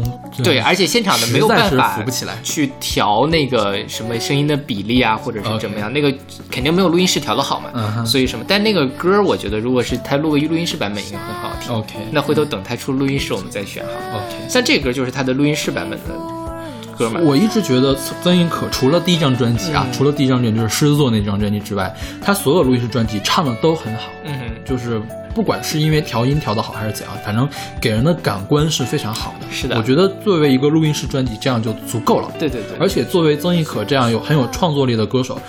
[0.44, 6.14] 对，而且现场的没有办法是扶不起来去调那个什么声音的比例啊，或者是怎么样那个
[6.52, 8.04] 肯定没有录音室调的好嘛。
[8.06, 8.44] 所以什么？
[8.48, 11.74] 但那个歌，我觉得如果是他录个录音室版本，应该很好听。
[11.74, 13.92] OK 那回头等他出录音室，我们再选哈。
[14.16, 14.50] OK。
[14.50, 17.22] 像这歌就是他的录音室版本的歌嘛。
[17.24, 24.10] 我一直觉得曾轶可除了第一张专辑啊，嗯除了第一张专辑就是狮子座那张专辑之外，她所有录音室专辑唱的都很好。
[24.26, 25.02] 嗯哼，就是
[25.38, 27.48] 不管是因为调音调的好还是怎样，反正
[27.80, 29.46] 给人的感官是非常好的。
[29.52, 32.32] 是的我觉得作为一个录音室专辑，这样就足够了。
[32.40, 35.40] 对对对，而且作为曾轶可这样有很有创作力的歌手，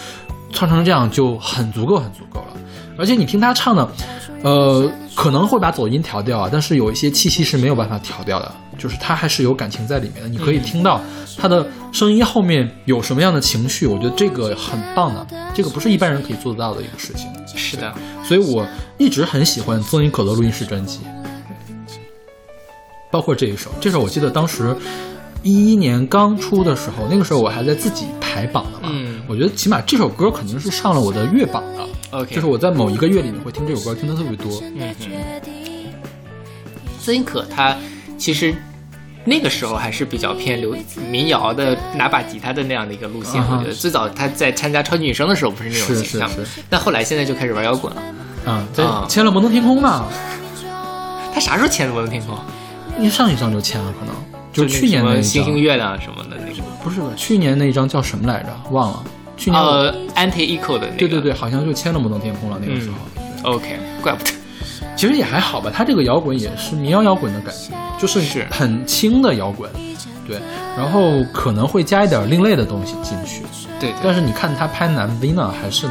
[0.52, 2.48] 唱成这样就很足够，很足够了。
[2.98, 3.88] 而且你听他唱的，
[4.42, 10.28] 呃，可能会把走音调掉啊，但是有一些气息是没有办法调掉的，就是他还是有感情在里面的。
[10.28, 11.00] 你可以听到
[11.36, 17.28] 他的声音后面有什么样的情绪，我觉得这个很棒的，这个不是一般人可以做得到的一个事情。
[17.56, 17.94] 是的，
[18.24, 18.66] 所以我
[18.98, 21.00] 一直很喜欢曾轶可的录音室专辑，
[23.12, 23.70] 包括这一首。
[23.80, 24.76] 这首我记得当时
[25.44, 28.88] 一一年刚出的时候，那个时候我还在自己排榜的嘛。
[28.92, 31.86] 嗯我觉得起码这首歌肯定是上了我的月榜的。
[32.10, 34.62] OK 就是我在某一个月里面会听这首歌，听的特别多。
[34.62, 35.04] 嗯哼，
[37.00, 37.76] 曾轶可她
[38.16, 38.54] 其实
[39.24, 40.74] 那个时候还是比较偏流
[41.10, 43.42] 民谣的，拿把吉他的那样的一个路线。
[43.42, 46.30] 我觉得最早她在参加超级女声的时候不是那种形象？
[46.70, 48.02] 但后来现在就开始玩摇滚了。
[48.46, 50.06] 啊，在啊签了摩登天空嘛，
[51.34, 52.34] 他啥时候签的《摩登天空》？
[52.98, 54.14] 一上一张就签了，可能
[54.50, 56.62] 就是去年那一什么星星，月亮什么的那个。
[56.82, 57.08] 不是吧？
[57.14, 58.48] 去年那一张叫什么来着？
[58.70, 59.04] 忘了。
[59.38, 60.98] 去年呃，Anti Echo 的那个。
[60.98, 62.58] 对对对，好像就签了摩登天空了。
[62.60, 64.32] 那个时候，OK，怪不得。
[64.96, 69.70] 其实也还好吧，他这个摇滚也是民谣摇滚的感觉，就是是很轻的摇滚，
[70.26, 70.40] 对，
[70.76, 73.42] 然后可能会加一点另类的东西进去，
[73.78, 75.86] 对对但是你看他拍男 V 呢，还是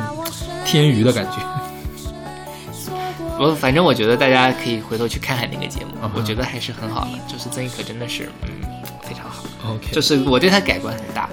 [0.65, 1.37] 天娱的感觉，
[3.39, 7.11] 我反正我觉得大家可以回头去看看那个节目我觉得还是很好的。
[7.27, 8.49] 就是曾轶可真的是，嗯，
[9.03, 9.43] 非常好。
[9.71, 11.29] OK，就是我对他改观很大。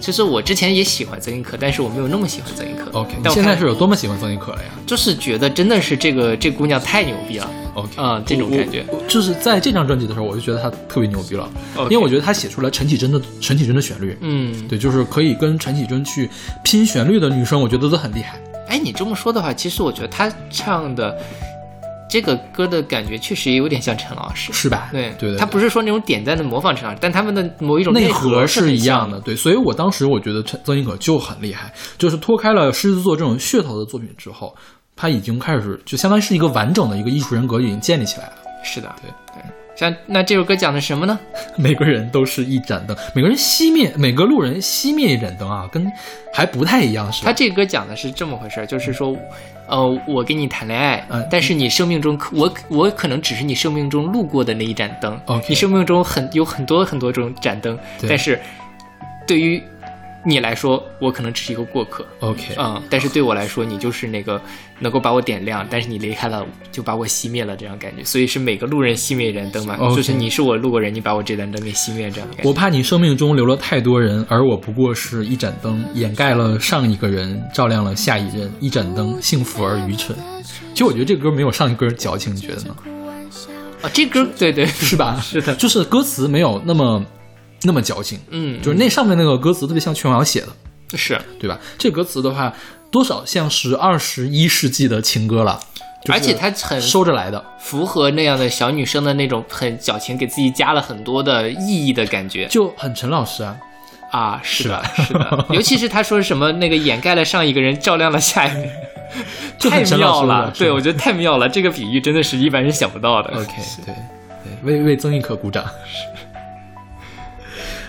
[0.00, 2.90] 其实我之前也喜欢曾轶可，但是我没有那么喜欢曾轶可。
[2.98, 7.48] OK，现在是有多么喜欢曾轶可了呀就是觉得真的是这个这姑娘太牛逼了。
[7.74, 11.48] ？OK，啊这种感觉就是在这张专辑的时候，我就觉得她特别牛逼了
[11.84, 16.28] 因为我觉得她写出来陈绮贞的陈绮贞的旋律，嗯，对，就是可以跟陈绮贞去
[16.64, 18.40] 拼旋律的女生，我觉得都很厉害。
[18.68, 21.16] 哎，你这么说的话，其实我觉得她唱的
[22.10, 24.52] 这个歌的感觉确实也有点像陈老师。
[24.52, 24.88] 是吧？
[24.90, 29.20] 对对对，他不是说那种点赞的模仿陈老师，但他们的某一种内核是一样的，。
[29.20, 34.54] 对，所以我当时我觉得陈曾轶可就很厉害，就是脱开了狮子座这种噱头的作品之后，
[34.96, 38.32] 他已经开始就相当于是一个完整的一个艺术人格已经建立起来了。
[38.64, 39.59] 是的，对对。
[39.80, 41.18] 像那这首歌讲的什么呢？
[41.56, 45.90] 每个人都是一盏灯，每个人熄灭，每个路人熄灭一盏灯啊，跟
[46.34, 47.30] 还不太一样，是吧？
[47.30, 49.16] 他这个歌讲的是这么回事儿，就是说，
[49.66, 58.38] 呃，我跟你谈恋爱，嗯但是你生命中可我我可能只是你生命中路过的那一盏灯你生命中很有很多很多种盏灯，但是
[59.26, 59.62] 对于
[60.24, 62.06] 你来说，我可能只是一个过客。
[62.20, 64.40] OK，嗯，但是对我来说，你就是那个
[64.78, 68.04] 能够把我点亮，但是你离开了，就把我熄灭了，这样感觉。
[68.04, 72.28] 所以是每个路人熄灭一盏灯嘛就是你是我路过人，你把我这盏灯给熄灭，这样。
[72.44, 78.50] 我怕你生命中留了太多人，而我不过是一盏灯，掩盖了上一个人，照亮了下一任。
[78.60, 80.16] 一盏灯，幸福而愚蠢。
[80.72, 82.76] 其实我觉得这歌没有上一歌矫情，你觉得呢？
[83.82, 85.18] 啊，这歌对对是吧？
[85.24, 87.02] 是的就是歌词没有那么
[87.62, 90.48] 那么矫情，嗯，就是那上面那个歌词特别像琼瑶写的，
[90.96, 91.58] 是，对吧？
[91.76, 92.52] 这歌词的话，
[92.90, 95.60] 多少像是二十一世纪的情歌了，
[96.08, 97.44] 而且它很收着来的。
[97.58, 103.56] 符合那样的小女生的那种很矫情，给自己加了很多的意义的感觉就很陈老师啊，
[104.10, 104.40] 啊！
[104.42, 108.70] 是的，是的，尤其是他说什么那个掩盖了上一个人，照亮了下一个人，
[109.60, 110.50] 太妙了。
[110.56, 113.30] 对，我觉得太妙了，这个比喻真的是一般人想不到的。
[113.38, 113.52] OK，
[113.84, 113.94] 对
[114.42, 115.64] 对，为为曾轶可鼓掌。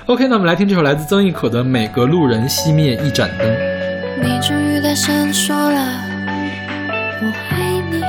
[0.08, 3.48] OK，那我们来听这首来自曾轶可的《每个路人熄灭一盏灯》。
[4.20, 5.80] 你终于大声说了
[7.22, 8.02] 我爱你，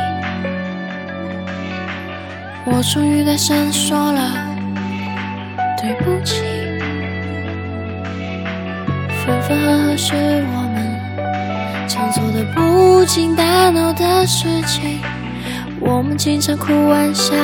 [2.65, 4.33] 我终于大声说了
[5.79, 6.43] 对不起。
[9.27, 14.99] 分分合合是我们常做的不经大脑的事情，
[15.79, 17.35] 我们经常哭玩笑，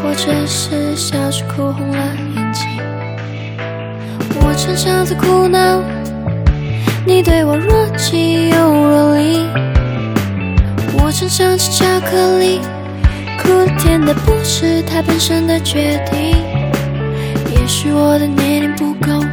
[0.00, 1.98] 或者是笑着哭红了
[2.36, 2.68] 眼睛。
[4.60, 5.80] 我常常在苦恼。
[7.06, 9.46] 你对我若即又若离，
[10.98, 12.60] 我常常吃巧克力，
[13.42, 16.36] 苦的甜的不是它本身的决定。
[17.50, 19.24] 也许我的年龄不够，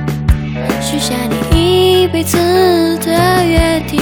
[0.79, 1.13] 许下
[1.51, 2.37] 你一辈子
[2.99, 3.11] 的
[3.45, 3.99] 约定，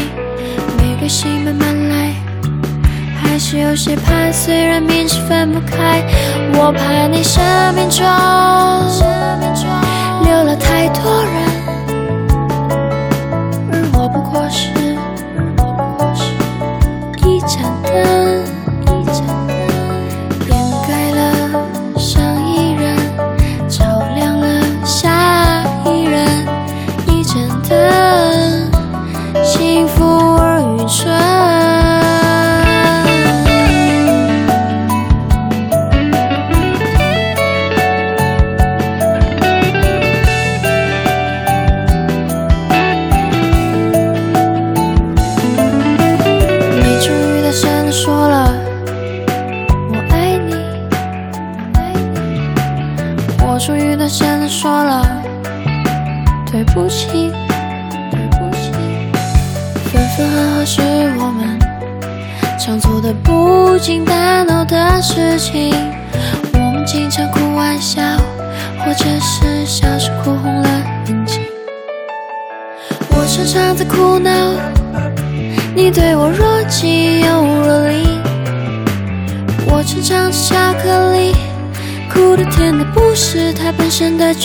[0.78, 2.14] 没关系，慢慢来，
[3.16, 6.04] 还是有些怕，虽然明知分不开，
[6.54, 7.44] 我怕你生
[7.74, 9.85] 命中留了
[10.56, 11.45] 太多人，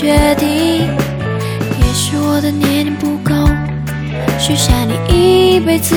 [0.00, 0.48] 决定。
[0.48, 3.34] 也许我的年龄不够，
[4.38, 5.94] 许下你一辈子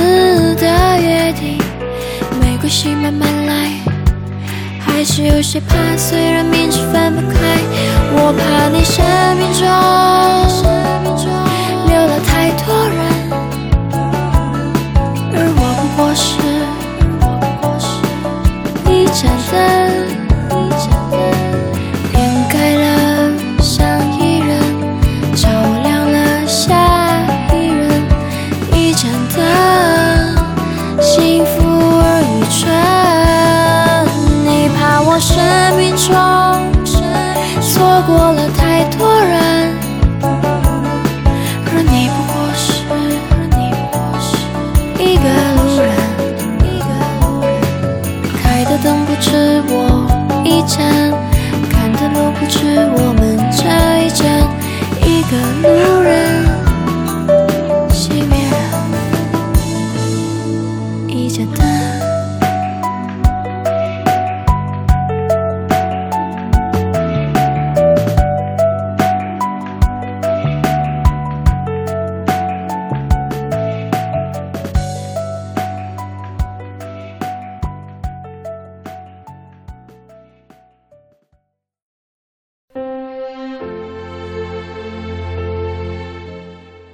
[0.55, 0.67] 的
[1.01, 1.57] 约定，
[2.41, 3.71] 没关系，慢慢来。
[4.77, 7.57] 还是有些怕，虽然明知分不开，
[8.11, 9.05] 我怕你生
[9.37, 9.63] 命中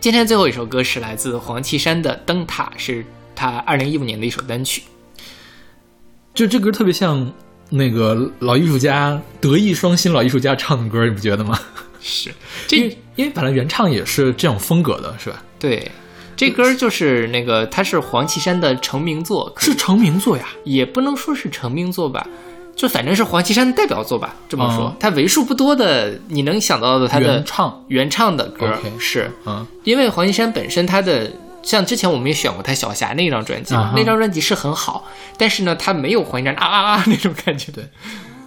[0.09, 3.05] 今天最后一首歌是来自黄绮珊的《灯塔》，是
[3.35, 4.81] 她二零一五年的一首单曲。
[6.33, 7.31] 就这歌特别像
[7.69, 11.59] 那个老艺术家德艺双馨老艺术家唱的歌，你不觉得吗？
[12.01, 12.31] 是，
[12.75, 15.43] 因为因为本来原唱也是这种风格的，是吧？
[15.59, 15.91] 对，
[16.35, 22.27] 这歌就是那个，它是黄绮珊的成名作，是成名作呀，也不能说是成名作吧，
[22.79, 24.33] 就反正是黄绮珊的代表作吧。
[24.47, 31.29] 这么说，嗯她为数不多的你能想到的她的原唱原唱的歌是，嗯，因为黄绮珊本身她的。
[31.61, 35.03] 像之前我们也选过她小霞那张专辑，那张专辑是很好，
[35.37, 37.69] 但是呢，她没有黄绮珊啊啊啊那种感觉。
[37.73, 37.83] 对，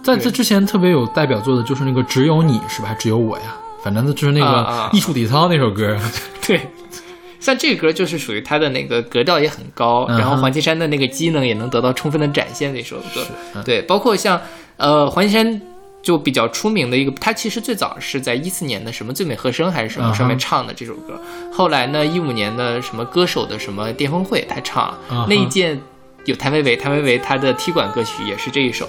[0.03, 2.95] 在这之前特别有代表作的就是那个只有你是吧？
[2.97, 3.55] 只有我呀？
[3.83, 5.95] 反正就是那个艺术体操那首歌。
[6.41, 6.67] 对，
[7.43, 13.25] 像这个歌就是属于他的那个格调也很高，嗯然后黄绮珊的那个机能也能得到充分的展现的一首歌。
[13.53, 14.41] 嗯对，包括像
[14.77, 15.61] 呃黄绮珊
[16.01, 21.21] 就比较出名的一个，她其实最早是在一四年的什么最美和声还是什么上面唱的这首歌，
[21.51, 24.97] 后来呢一五年的什么歌手的什么巅峰会她唱
[25.27, 25.77] 那一届。
[26.25, 28.87] 有谭维维，谭维维她的踢馆歌曲也是这一首，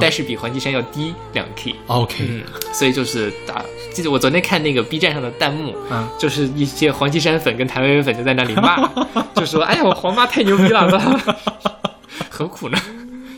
[0.00, 1.74] 但是比黄绮珊要低两 key。
[1.88, 3.60] OK，嗯，所以就是打，
[3.96, 8.86] 记得我昨天看那个 B 站上的弹幕，嗯就是一些黄绮珊粉跟谭维维粉就在那里骂，
[9.34, 10.86] 就说：“哎呀，我黄妈太牛逼了，
[12.28, 12.76] 何 苦呢？”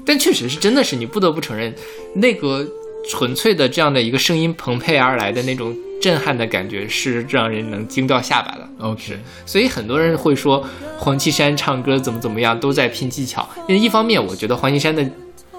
[0.04, 1.72] 但确实是，真的是你不得不承认，
[2.14, 2.66] 那个
[3.08, 5.72] 纯粹的这样的一个声音澎湃而来的那种
[6.02, 8.68] 震撼的感觉，是让人能惊掉下巴的。
[8.80, 9.16] OK，
[9.46, 10.66] 所以很多人会说
[10.98, 13.48] 黄绮珊唱歌怎么怎么样，都在拼技巧。
[13.68, 15.08] 因为一方面，我觉得黄绮珊的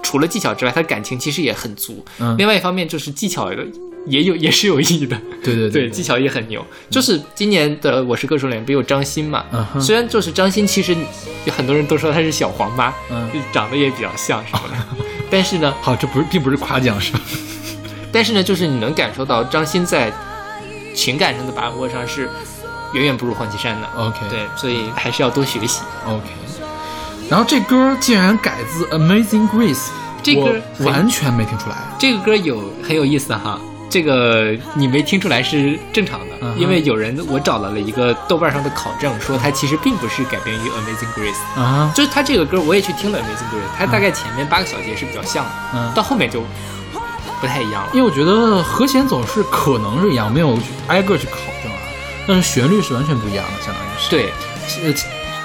[0.02, 2.04] 除了技巧之外，她感情其实也很足。
[2.18, 3.52] 嗯另外一方面就是技巧
[4.06, 5.20] 也有 也是有意义的。
[5.42, 6.64] 对对对，技巧也很牛。
[6.90, 9.44] 就是今年的《我是歌手》里面不有张欣嘛？
[9.52, 10.94] 嗯哼虽然就是张欣，其实
[11.44, 15.04] 有很多人都说她是小黄妈，嗯就长得也比较像什么的。
[15.30, 17.20] 但是呢，好，这不是并不是夸奖是吧？
[18.12, 20.12] 但是呢，就是你能感受到张欣在
[20.94, 22.28] 情感上的把握上是
[22.92, 23.88] 远远不如黄绮珊的。
[23.96, 25.82] OK 对，所以还是要多学习。
[26.04, 26.26] OK，
[27.30, 29.76] 然后这歌竟然改自《Amazing Grace》，
[30.22, 31.76] 这歌完全没听出来。
[31.98, 33.60] 这个歌有很有意思哈，
[33.90, 41.58] 这个你没听出来是正常的，嗯因为有人我找到了一个豆瓣上的考证，说它其实并不是改编于《Amazing Grace》。
[41.60, 46.42] 啊，就是它这个歌，我也去听了《Amazing Grace》，它大概前面八个小节是比较像的，嗯到后面就
[47.40, 47.90] 不太一样了。
[47.92, 51.78] 因为我觉得和弦走势可能是一样，没有去挨个去考证啊，
[52.28, 54.08] 但是旋律是完全不一样的，相当于是。
[54.08, 54.32] 对，
[54.84, 54.92] 呃，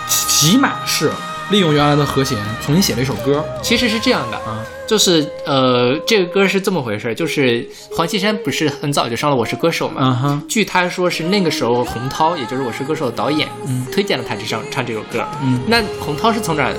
[0.07, 1.11] 起起码是
[1.49, 3.43] 利用原来的和弦重新写了一首歌。
[3.61, 13.49] 其实是这样的，啊就是呃，这个歌是这么回事，就是黄绮珊不是很早就上了《我是歌手》嘛，嗯哼，据他说是那个时候洪涛，也就是《我是歌手》的导演，
[13.91, 15.25] 推荐了他这唱唱这首歌。
[15.41, 16.71] 嗯那洪涛是从哪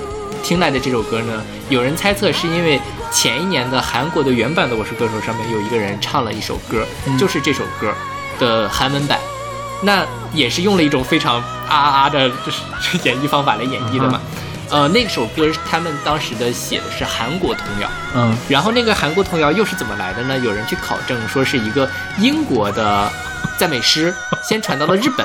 [0.42, 1.42] 听来的这首歌呢？
[1.68, 2.80] 有人猜测是因为
[3.10, 7.92] 前一年的韩国的原版的《我是歌手》上面有一个人唱了一首歌，嗯就是这首歌
[8.38, 9.18] 的韩文版。
[9.82, 11.36] 那也是用了一种非常
[11.68, 12.62] 啊啊啊的，就是
[13.02, 14.20] 演绎方法来演绎的嘛。
[14.70, 18.36] 呃，那首歌他们当时的写的是韩国童谣，嗯。
[18.48, 20.36] 然后那个韩国童谣又是怎么来的呢？
[20.38, 21.88] 有人去考证说是一个
[22.18, 23.10] 英国的
[23.58, 24.12] 赞美诗
[24.42, 25.24] 先传到了日本，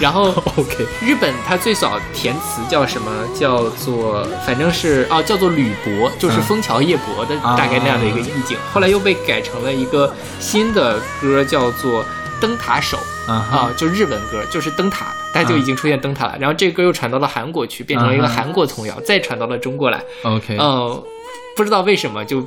[0.00, 3.10] 然后 OK 日本它最早填词叫什么？
[3.38, 6.42] 叫做反正是哦，叫做吕伯，就是嗯。
[6.42, 7.56] 枫桥夜泊的啊。
[7.56, 8.58] 大概那样的一个意境。
[8.72, 12.04] 后来又被改成了一个新的歌，叫做
[12.40, 12.98] 《灯塔手》
[13.32, 16.36] 啊，就日文歌，就是灯塔，它就已经出现灯塔了。
[16.40, 20.02] 然后这个歌又传到了韩国去，变成了一个韩国童谣，再传到了中国来。
[20.22, 21.02] OK 嗯，
[21.56, 22.44] 不知道为什么就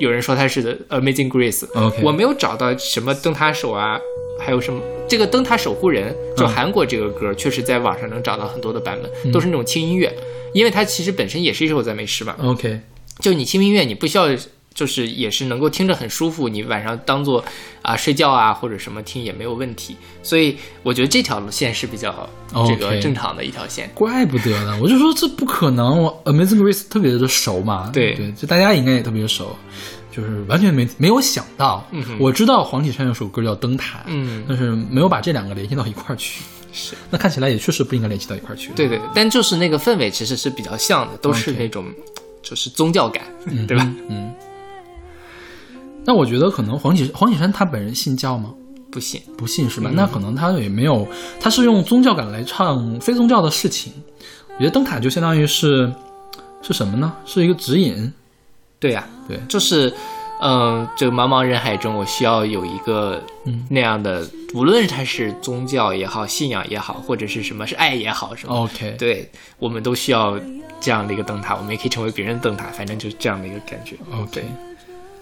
[0.00, 1.66] 有人说它是的 Amazing Grace。
[1.74, 3.98] OK 我没有找到什么灯塔手啊，
[4.40, 10.12] 还有什么这个灯塔守护人，就嗯韩国这个歌，确实在网上能找到很多的版本，都是那种轻音乐，
[10.52, 12.34] 因为它其实本身也是一首赞美诗嘛。
[12.42, 12.80] OK
[13.20, 14.26] 就你轻音乐，你不需要。
[14.74, 17.42] 就是也是能够听着很舒服，你晚上当做
[17.80, 22.28] 啊睡觉啊或者什么听也没有问题，所以我觉得这条线是比较
[22.66, 23.88] 这个正常的一条线。
[23.94, 29.56] 怪不得呢，我就说这不可能，我 Amazing Grace 特别的熟嘛，对对，就大家应该也特别熟，
[30.10, 36.42] 就是完全没没有想到，嗯我知道黄绮珊有首歌叫《灯塔》，嗯但是没有把这两个联系到一块儿去，
[36.72, 41.86] 是，那看起来也确实不应该联系到一块儿去，对对，对但就是那个氛围其实是比较像的，都是那种
[42.42, 43.88] 就是宗教感，嗯对吧？
[44.08, 44.32] 嗯。
[46.04, 48.52] 那我觉得可能黄绮黄绮珊她本人信教吗？
[48.90, 49.90] 不信，不信是吧？
[49.90, 51.06] 嗯那可能她也没有，
[51.40, 53.92] 她是用宗教感来唱非宗教的事情。
[54.54, 55.92] 我觉得灯塔就相当于是
[56.62, 57.12] 是什么呢？
[57.24, 58.12] 是一个指引。
[58.78, 59.90] 对呀、对就是，
[60.42, 69.26] 嗯、这个茫茫人海中，我需要有一个嗯那样的，无论它是宗教也好，信仰也好，或者是什么是爱也好，什么 OK，对，
[69.58, 70.38] 我们都需要
[70.80, 73.96] 这样的一个灯塔，我们也可以成为别人的灯塔，反正就是这样的一个感觉。
[74.12, 74.44] OK，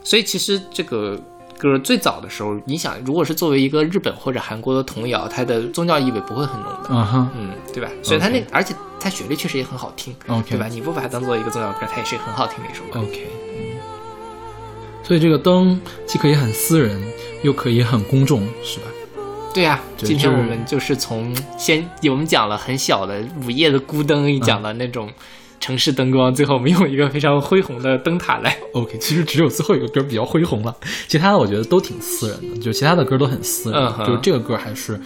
[0.04, 1.18] 所以其实这个
[1.58, 7.88] 歌最早的时候，你想，如果是作为一个日本或者韩国的童谣，它的宗教意味不会很浓的，嗯哼嗯，对吧？
[8.02, 10.66] 所以它那而且它旋律确实也很好听 OK 对吧？
[10.68, 13.00] 你不把它当做一个宗教歌，它也是很好听的一首歌。
[13.00, 13.78] OK，嗯，
[15.04, 17.00] 所以这个灯既可以很私人，
[17.42, 18.86] 又可以很公众，是吧？
[19.54, 25.10] 对呀、对今天我们就是从先我们讲了很小的午夜的孤灯，一讲了那种
[25.62, 28.58] 城市灯光，最后我们用一个非常恢宏的灯塔来。
[28.72, 30.76] OK，其实只有最后一个歌比较恢宏了，
[31.06, 35.00] 其他的我觉得都挺私人的，就其他的歌都很私人，嗯就这个歌还是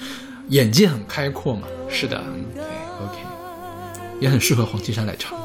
[0.49, 1.69] 眼界很开阔嘛。
[1.91, 3.19] 是的，OK，
[4.19, 5.39] 也很适合黄绮珊来唱。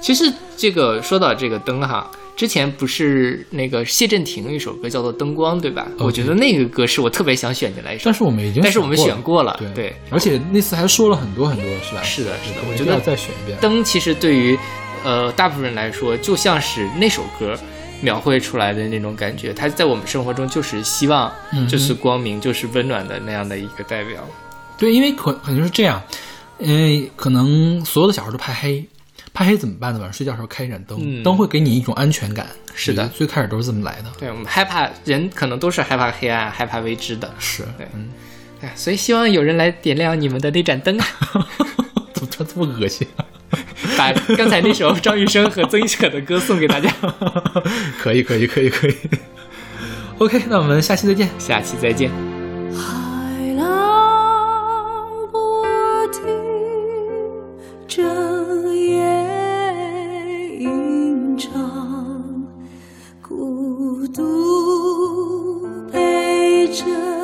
[0.00, 12.02] 其实这个说到这个灯哈，之前不是那个谢震廷有一首歌叫做《灯光》，对吧我觉得那个歌是我特别想选进来一首但，是我们已经，但是我们选过了对对而且那次还说了很多很多，是吧？
[12.02, 13.58] 是的，是的，我觉得再选一遍。
[13.60, 14.58] 灯其实对于
[15.04, 17.54] 呃大部分人来说，就像是那首歌
[18.00, 24.26] 描绘出来的那种感觉，它在我们生活中就是希望，嗯就是光明，就是温暖的那样的一个代表。
[24.78, 26.02] 对，因为可可能是这样，
[26.58, 28.84] 因为可能所有的小孩都怕黑，
[29.34, 29.98] 怕黑怎么办呢？
[29.98, 32.46] 晚上睡觉的时候开一盏灯，嗯灯会给你一种安全感。
[32.74, 34.10] 是的最开始都是这么来的。
[34.18, 38.08] 对我们害怕人可能都是害怕黑暗、害怕未知的，是，对嗯，
[38.62, 41.06] 哎，所以希望有人来点亮你们的那盏灯啊，
[42.14, 43.06] 怎么这么恶心？
[43.98, 46.90] 把刚才那首张雨生和曾轶可的歌送给大家。
[48.00, 48.96] 可以，可以，可以，可以。
[50.18, 51.28] OK，那我们下期再见。
[51.38, 52.41] 下期再见。
[64.12, 67.21] 独陪着。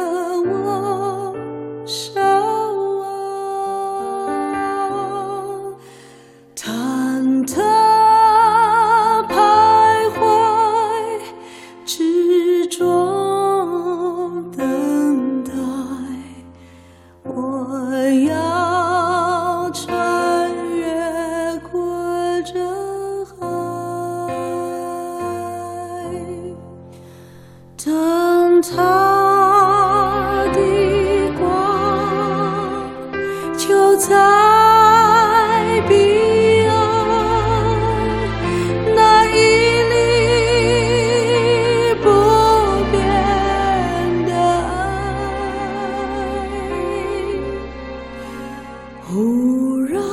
[49.10, 50.07] 忽然